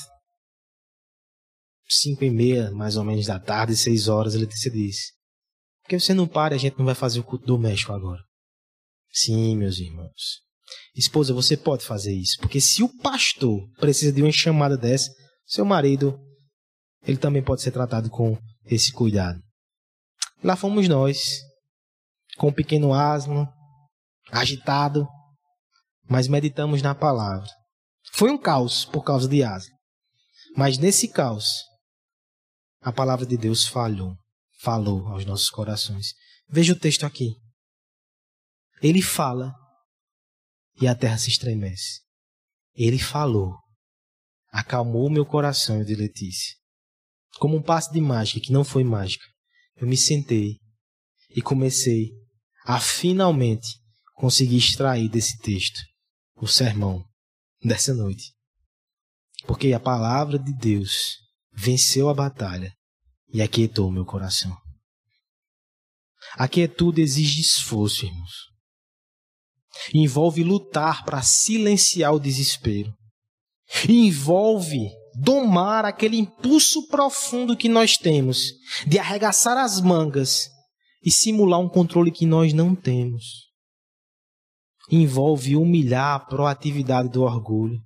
cinco 1.88 2.22
e 2.22 2.30
meia, 2.30 2.70
mais 2.70 2.96
ou 2.96 3.02
menos 3.02 3.26
da 3.26 3.40
tarde, 3.40 3.76
seis 3.76 4.06
horas, 4.06 4.36
ele 4.36 4.46
disse: 4.46 4.70
Por 5.82 5.88
que 5.88 5.98
você 5.98 6.14
não 6.14 6.28
para? 6.28 6.54
A 6.54 6.58
gente 6.58 6.78
não 6.78 6.86
vai 6.86 6.94
fazer 6.94 7.18
o 7.18 7.24
culto 7.24 7.44
doméstico 7.46 7.92
agora. 7.92 8.22
Sim, 9.12 9.56
meus 9.56 9.80
irmãos. 9.80 10.49
Esposa, 10.94 11.32
você 11.32 11.56
pode 11.56 11.84
fazer 11.84 12.12
isso. 12.12 12.36
Porque 12.40 12.60
se 12.60 12.82
o 12.82 12.96
pastor 12.98 13.60
precisa 13.78 14.12
de 14.12 14.22
uma 14.22 14.32
chamada 14.32 14.76
dessa, 14.76 15.10
seu 15.46 15.64
marido, 15.64 16.18
ele 17.02 17.16
também 17.16 17.42
pode 17.42 17.62
ser 17.62 17.70
tratado 17.70 18.10
com 18.10 18.38
esse 18.64 18.92
cuidado. 18.92 19.40
Lá 20.42 20.56
fomos 20.56 20.88
nós, 20.88 21.40
com 22.36 22.48
um 22.48 22.52
pequeno 22.52 22.94
asno, 22.94 23.46
agitado, 24.30 25.06
mas 26.08 26.28
meditamos 26.28 26.82
na 26.82 26.94
palavra. 26.94 27.48
Foi 28.12 28.30
um 28.30 28.38
caos 28.38 28.84
por 28.84 29.02
causa 29.02 29.28
de 29.28 29.42
asno, 29.42 29.74
mas 30.56 30.78
nesse 30.78 31.08
caos, 31.08 31.64
a 32.80 32.92
palavra 32.92 33.26
de 33.26 33.36
Deus 33.36 33.66
falhou, 33.66 34.14
falou 34.60 35.06
aos 35.08 35.24
nossos 35.24 35.50
corações. 35.50 36.14
Veja 36.48 36.72
o 36.72 36.78
texto 36.78 37.04
aqui. 37.04 37.36
Ele 38.82 39.02
fala 39.02 39.52
e 40.80 40.88
a 40.88 40.94
terra 40.94 41.18
se 41.18 41.28
estremece. 41.28 42.00
Ele 42.74 42.98
falou, 42.98 43.54
acalmou 44.50 45.10
meu 45.10 45.26
coração 45.26 45.84
de 45.84 45.94
Letícia. 45.94 46.54
Como 47.38 47.56
um 47.56 47.62
passe 47.62 47.92
de 47.92 48.00
mágica 48.00 48.40
que 48.40 48.52
não 48.52 48.64
foi 48.64 48.82
mágica, 48.82 49.24
eu 49.76 49.86
me 49.86 49.96
sentei 49.96 50.58
e 51.30 51.40
comecei 51.40 52.10
a 52.64 52.80
finalmente 52.80 53.78
conseguir 54.14 54.56
extrair 54.56 55.08
desse 55.08 55.38
texto 55.38 55.80
o 56.36 56.46
sermão 56.46 57.04
dessa 57.62 57.94
noite. 57.94 58.32
Porque 59.46 59.72
a 59.72 59.80
palavra 59.80 60.38
de 60.38 60.52
Deus 60.52 61.16
venceu 61.52 62.08
a 62.08 62.14
batalha 62.14 62.72
e 63.32 63.40
aquietou 63.40 63.90
meu 63.90 64.04
coração. 64.04 64.56
A 66.34 66.48
exige 66.98 67.40
esforço, 67.40 68.06
irmãos. 68.06 68.49
Envolve 69.94 70.42
lutar 70.42 71.04
para 71.04 71.22
silenciar 71.22 72.14
o 72.14 72.20
desespero. 72.20 72.92
Envolve 73.88 74.90
domar 75.14 75.84
aquele 75.84 76.18
impulso 76.18 76.86
profundo 76.88 77.56
que 77.56 77.68
nós 77.68 77.96
temos 77.96 78.52
de 78.86 78.98
arregaçar 78.98 79.56
as 79.56 79.80
mangas 79.80 80.48
e 81.04 81.10
simular 81.10 81.60
um 81.60 81.68
controle 81.68 82.10
que 82.10 82.26
nós 82.26 82.52
não 82.52 82.74
temos. 82.74 83.50
Envolve 84.90 85.56
humilhar 85.56 86.16
a 86.16 86.20
proatividade 86.20 87.08
do 87.08 87.22
orgulho. 87.22 87.78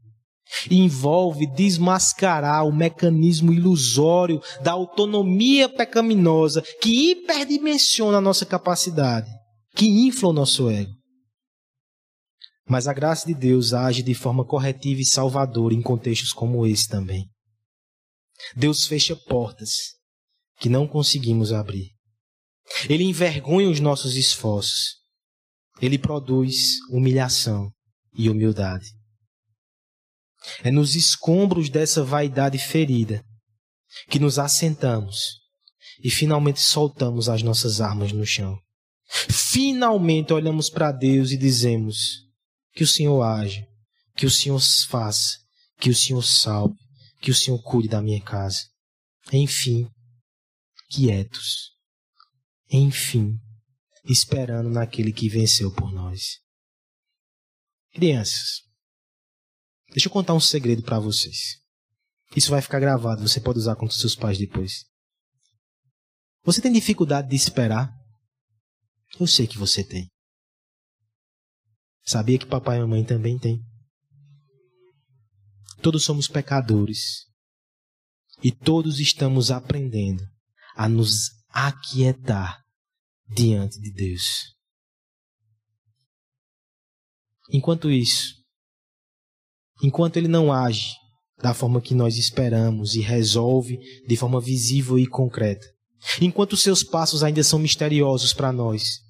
Envolve 0.70 1.46
desmascarar 1.46 2.66
o 2.66 2.74
mecanismo 2.74 3.52
ilusório 3.52 4.40
da 4.62 4.72
autonomia 4.72 5.68
pecaminosa 5.68 6.62
que 6.80 7.10
hiperdimensiona 7.10 8.18
a 8.18 8.20
nossa 8.20 8.46
capacidade, 8.46 9.30
que 9.74 9.86
infla 9.86 10.30
o 10.30 10.32
nosso 10.32 10.70
ego. 10.70 10.92
Mas 12.68 12.88
a 12.88 12.92
graça 12.92 13.26
de 13.26 13.34
Deus 13.34 13.72
age 13.72 14.02
de 14.02 14.14
forma 14.14 14.44
corretiva 14.44 15.00
e 15.00 15.06
salvadora 15.06 15.74
em 15.74 15.82
contextos 15.82 16.32
como 16.32 16.66
esse 16.66 16.88
também. 16.88 17.28
Deus 18.56 18.86
fecha 18.86 19.14
portas 19.14 19.94
que 20.58 20.68
não 20.68 20.86
conseguimos 20.86 21.52
abrir. 21.52 21.90
Ele 22.88 23.04
envergonha 23.04 23.68
os 23.68 23.80
nossos 23.80 24.16
esforços. 24.16 24.96
Ele 25.80 25.98
produz 25.98 26.78
humilhação 26.90 27.70
e 28.16 28.30
humildade. 28.30 28.86
É 30.62 30.70
nos 30.70 30.94
escombros 30.94 31.68
dessa 31.68 32.02
vaidade 32.02 32.58
ferida 32.58 33.22
que 34.08 34.18
nos 34.18 34.38
assentamos 34.38 35.40
e 36.02 36.10
finalmente 36.10 36.60
soltamos 36.60 37.28
as 37.28 37.42
nossas 37.42 37.80
armas 37.80 38.12
no 38.12 38.26
chão. 38.26 38.58
Finalmente 39.06 40.32
olhamos 40.32 40.70
para 40.70 40.92
Deus 40.92 41.30
e 41.30 41.36
dizemos: 41.36 42.24
Que 42.74 42.82
o 42.82 42.86
Senhor 42.86 43.22
age, 43.22 43.66
que 44.16 44.26
o 44.26 44.30
Senhor 44.30 44.60
faça, 44.88 45.38
que 45.78 45.90
o 45.90 45.94
Senhor 45.94 46.22
salve, 46.22 46.76
que 47.20 47.30
o 47.30 47.34
Senhor 47.34 47.62
cuide 47.62 47.88
da 47.88 48.02
minha 48.02 48.20
casa. 48.22 48.60
Enfim, 49.32 49.88
quietos. 50.90 51.70
Enfim, 52.70 53.38
esperando 54.04 54.68
naquele 54.68 55.12
que 55.12 55.28
venceu 55.28 55.72
por 55.72 55.92
nós. 55.92 56.38
Crianças, 57.92 58.62
deixa 59.90 60.08
eu 60.08 60.12
contar 60.12 60.34
um 60.34 60.40
segredo 60.40 60.82
para 60.82 60.98
vocês. 60.98 61.60
Isso 62.36 62.50
vai 62.50 62.60
ficar 62.60 62.80
gravado, 62.80 63.26
você 63.26 63.40
pode 63.40 63.60
usar 63.60 63.76
contra 63.76 63.96
seus 63.96 64.16
pais 64.16 64.36
depois. 64.36 64.84
Você 66.42 66.60
tem 66.60 66.72
dificuldade 66.72 67.28
de 67.28 67.36
esperar? 67.36 67.94
Eu 69.18 69.26
sei 69.26 69.46
que 69.46 69.56
você 69.56 69.84
tem. 69.84 70.10
Sabia 72.04 72.38
que 72.38 72.46
papai 72.46 72.76
e 72.76 72.80
mamãe 72.80 73.04
também 73.04 73.38
têm. 73.38 73.64
Todos 75.80 76.04
somos 76.04 76.28
pecadores. 76.28 77.26
E 78.42 78.52
todos 78.52 79.00
estamos 79.00 79.50
aprendendo 79.50 80.22
a 80.76 80.88
nos 80.88 81.30
aquietar 81.48 82.62
diante 83.26 83.80
de 83.80 83.92
Deus. 83.92 84.54
Enquanto 87.50 87.90
isso, 87.90 88.34
enquanto 89.82 90.16
Ele 90.16 90.28
não 90.28 90.52
age 90.52 90.94
da 91.38 91.54
forma 91.54 91.80
que 91.80 91.94
nós 91.94 92.16
esperamos 92.16 92.94
e 92.94 93.00
resolve 93.00 93.78
de 94.06 94.16
forma 94.16 94.40
visível 94.40 94.98
e 94.98 95.06
concreta, 95.06 95.66
enquanto 96.20 96.56
seus 96.56 96.82
passos 96.82 97.22
ainda 97.22 97.42
são 97.42 97.58
misteriosos 97.58 98.32
para 98.32 98.52
nós, 98.52 99.00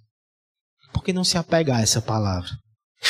por 0.92 1.03
que 1.03 1.12
não 1.12 1.24
se 1.24 1.38
apegar 1.38 1.78
a 1.78 1.82
essa 1.82 2.03
palavra? 2.03 2.51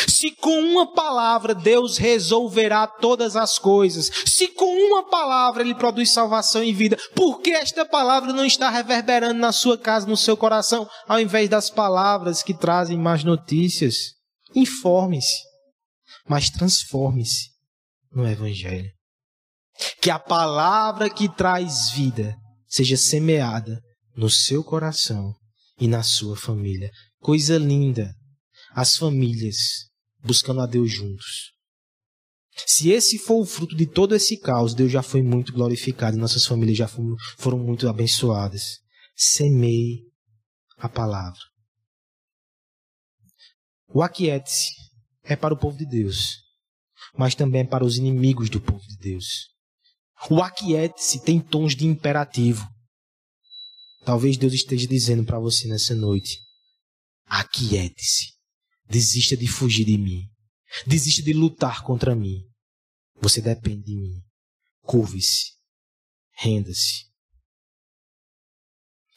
Se 0.08 0.30
com 0.32 0.60
uma 0.60 0.92
palavra 0.92 1.54
Deus 1.54 1.96
resolverá 1.96 2.86
todas 2.86 3.36
as 3.36 3.58
coisas, 3.58 4.10
se 4.26 4.48
com 4.48 4.66
uma 4.88 5.08
palavra 5.08 5.62
Ele 5.62 5.74
produz 5.74 6.10
salvação 6.10 6.62
e 6.62 6.72
vida, 6.72 6.98
por 7.14 7.40
que 7.40 7.50
esta 7.50 7.84
palavra 7.84 8.32
não 8.32 8.44
está 8.44 8.70
reverberando 8.70 9.38
na 9.38 9.52
sua 9.52 9.78
casa, 9.78 10.06
no 10.06 10.16
seu 10.16 10.36
coração, 10.36 10.88
ao 11.06 11.20
invés 11.20 11.48
das 11.48 11.70
palavras 11.70 12.42
que 12.42 12.54
trazem 12.54 12.98
más 12.98 13.22
notícias? 13.22 14.14
Informe-se, 14.54 15.42
mas 16.28 16.50
transforme-se 16.50 17.50
no 18.12 18.26
Evangelho. 18.26 18.90
Que 20.00 20.10
a 20.10 20.18
palavra 20.18 21.10
que 21.10 21.28
traz 21.28 21.90
vida 21.90 22.36
seja 22.68 22.96
semeada 22.96 23.80
no 24.16 24.30
seu 24.30 24.62
coração 24.62 25.34
e 25.78 25.88
na 25.88 26.02
sua 26.02 26.36
família. 26.36 26.90
Coisa 27.20 27.58
linda 27.58 28.12
as 28.74 28.96
famílias 28.96 29.88
buscando 30.24 30.60
a 30.60 30.66
Deus 30.66 30.90
juntos. 30.90 31.52
Se 32.66 32.90
esse 32.90 33.18
for 33.18 33.40
o 33.40 33.46
fruto 33.46 33.76
de 33.76 33.86
todo 33.86 34.14
esse 34.14 34.36
caos, 34.36 34.74
Deus 34.74 34.90
já 34.90 35.02
foi 35.02 35.22
muito 35.22 35.52
glorificado, 35.52 36.16
nossas 36.16 36.44
famílias 36.44 36.76
já 36.76 36.88
foram 36.88 37.58
muito 37.58 37.88
abençoadas. 37.88 38.80
Semeie 39.16 40.02
a 40.76 40.88
palavra. 40.88 41.38
O 43.88 44.02
aquiete-se 44.02 44.72
é 45.22 45.36
para 45.36 45.54
o 45.54 45.58
povo 45.58 45.78
de 45.78 45.86
Deus, 45.86 46.38
mas 47.16 47.34
também 47.34 47.60
é 47.60 47.66
para 47.66 47.84
os 47.84 47.96
inimigos 47.96 48.50
do 48.50 48.60
povo 48.60 48.84
de 48.88 48.96
Deus. 48.98 49.50
O 50.28 50.42
aquiete-se 50.42 51.22
tem 51.22 51.40
tons 51.40 51.76
de 51.76 51.86
imperativo. 51.86 52.66
Talvez 54.04 54.36
Deus 54.36 54.52
esteja 54.52 54.86
dizendo 54.86 55.24
para 55.24 55.38
você 55.38 55.68
nessa 55.68 55.94
noite: 55.94 56.40
aquiete-se. 57.26 58.33
Desista 58.86 59.36
de 59.36 59.46
fugir 59.46 59.84
de 59.84 59.96
mim. 59.96 60.28
Desista 60.86 61.22
de 61.22 61.32
lutar 61.32 61.82
contra 61.82 62.14
mim. 62.14 62.42
Você 63.20 63.40
depende 63.40 63.84
de 63.84 63.96
mim. 63.96 64.22
Curve-se. 64.82 65.52
Renda-se. 66.36 67.06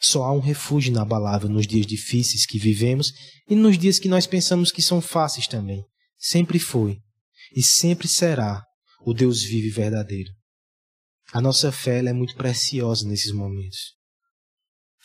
Só 0.00 0.22
há 0.24 0.32
um 0.32 0.40
refúgio 0.40 0.90
inabalável 0.90 1.48
nos 1.48 1.66
dias 1.66 1.84
difíceis 1.84 2.46
que 2.46 2.58
vivemos 2.58 3.12
e 3.48 3.54
nos 3.54 3.76
dias 3.76 3.98
que 3.98 4.08
nós 4.08 4.26
pensamos 4.26 4.70
que 4.70 4.80
são 4.80 5.00
fáceis 5.00 5.48
também. 5.48 5.84
Sempre 6.16 6.58
foi 6.58 6.98
e 7.54 7.62
sempre 7.62 8.06
será 8.06 8.64
o 9.04 9.12
Deus 9.12 9.42
vivo 9.42 9.66
e 9.66 9.70
verdadeiro. 9.70 10.30
A 11.32 11.40
nossa 11.40 11.70
fé 11.72 11.98
é 11.98 12.12
muito 12.12 12.36
preciosa 12.36 13.06
nesses 13.06 13.32
momentos. 13.32 13.96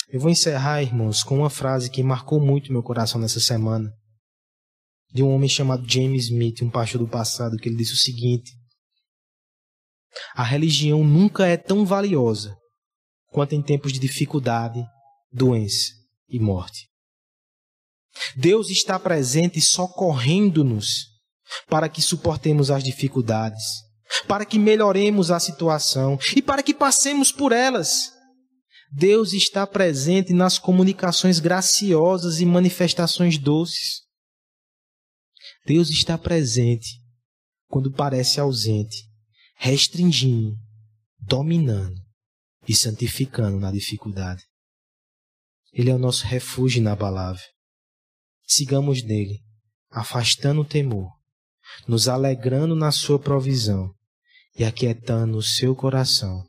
Eu 0.09 0.20
vou 0.20 0.30
encerrar, 0.30 0.84
irmãos, 0.84 1.24
com 1.24 1.39
uma 1.39 1.49
frase 1.49 1.89
que 1.89 2.03
marcou 2.03 2.39
muito 2.39 2.72
meu 2.72 2.84
coração 2.84 3.20
nessa 3.20 3.39
semana 3.39 3.91
de 5.14 5.22
um 5.22 5.32
homem 5.32 5.47
chamado 5.47 5.88
James 5.88 6.26
Smith, 6.26 6.61
um 6.64 6.70
pastor 6.70 6.99
do 6.99 7.07
passado, 7.07 7.57
que 7.57 7.70
ele 7.70 7.78
disse 7.78 7.93
o 7.93 7.97
seguinte: 7.97 8.51
A 10.34 10.43
religião 10.43 11.03
nunca 11.03 11.45
é 11.45 11.55
tão 11.55 11.86
valiosa 11.86 12.57
quanto 13.28 13.53
em 13.53 13.61
tempos 13.61 13.93
de 13.93 13.99
dificuldade, 13.99 14.84
doença 15.32 15.91
e 16.28 16.39
morte. 16.39 16.88
Deus 18.36 18.70
está 18.70 18.99
presente 18.99 19.59
socorrendo-nos 19.61 21.07
para 21.68 21.89
que 21.89 22.01
suportemos 22.01 22.72
as 22.72 22.84
dificuldades, 22.84 23.64
para 24.28 24.45
que 24.45 24.59
melhoremos 24.59 25.32
a 25.32 25.39
situação 25.39 26.18
e 26.36 26.41
para 26.41 26.64
que 26.64 26.74
passemos 26.74 27.32
por 27.32 27.51
elas. 27.51 28.11
Deus 28.91 29.34
está 29.34 29.66
presente 29.66 30.34
nas 30.34 30.59
comunicações 30.59 31.39
graciosas 31.39 32.39
e 32.39 32.45
manifestações 32.45 33.39
doces. 33.39 34.03
Deus 35.66 35.89
está 35.89 36.18
presente 36.18 37.01
quando 37.68 37.91
parece 37.91 38.39
ausente, 38.39 39.09
restringindo, 39.55 40.57
dominando 41.18 41.99
e 42.68 42.76
santificando 42.76 43.59
na 43.59 43.72
dificuldade. 43.72 44.43
Ele 45.72 45.89
é 45.89 45.95
o 45.95 45.99
nosso 45.99 46.26
refúgio 46.26 46.80
inabalável. 46.80 47.45
Sigamos 48.45 49.03
nele, 49.03 49.41
afastando 49.89 50.61
o 50.61 50.66
temor, 50.66 51.09
nos 51.88 52.07
alegrando 52.07 52.76
na 52.76 52.91
sua 52.91 53.18
provisão 53.18 53.89
e 54.55 54.66
aquietando 54.66 55.38
o 55.38 55.41
seu 55.41 55.74
coração, 55.76 56.45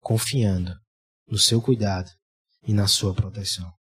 confiando 0.00 0.72
no 1.26 1.38
seu 1.38 1.60
cuidado 1.60 2.08
e 2.62 2.72
na 2.72 2.86
sua 2.86 3.12
proteção. 3.12 3.81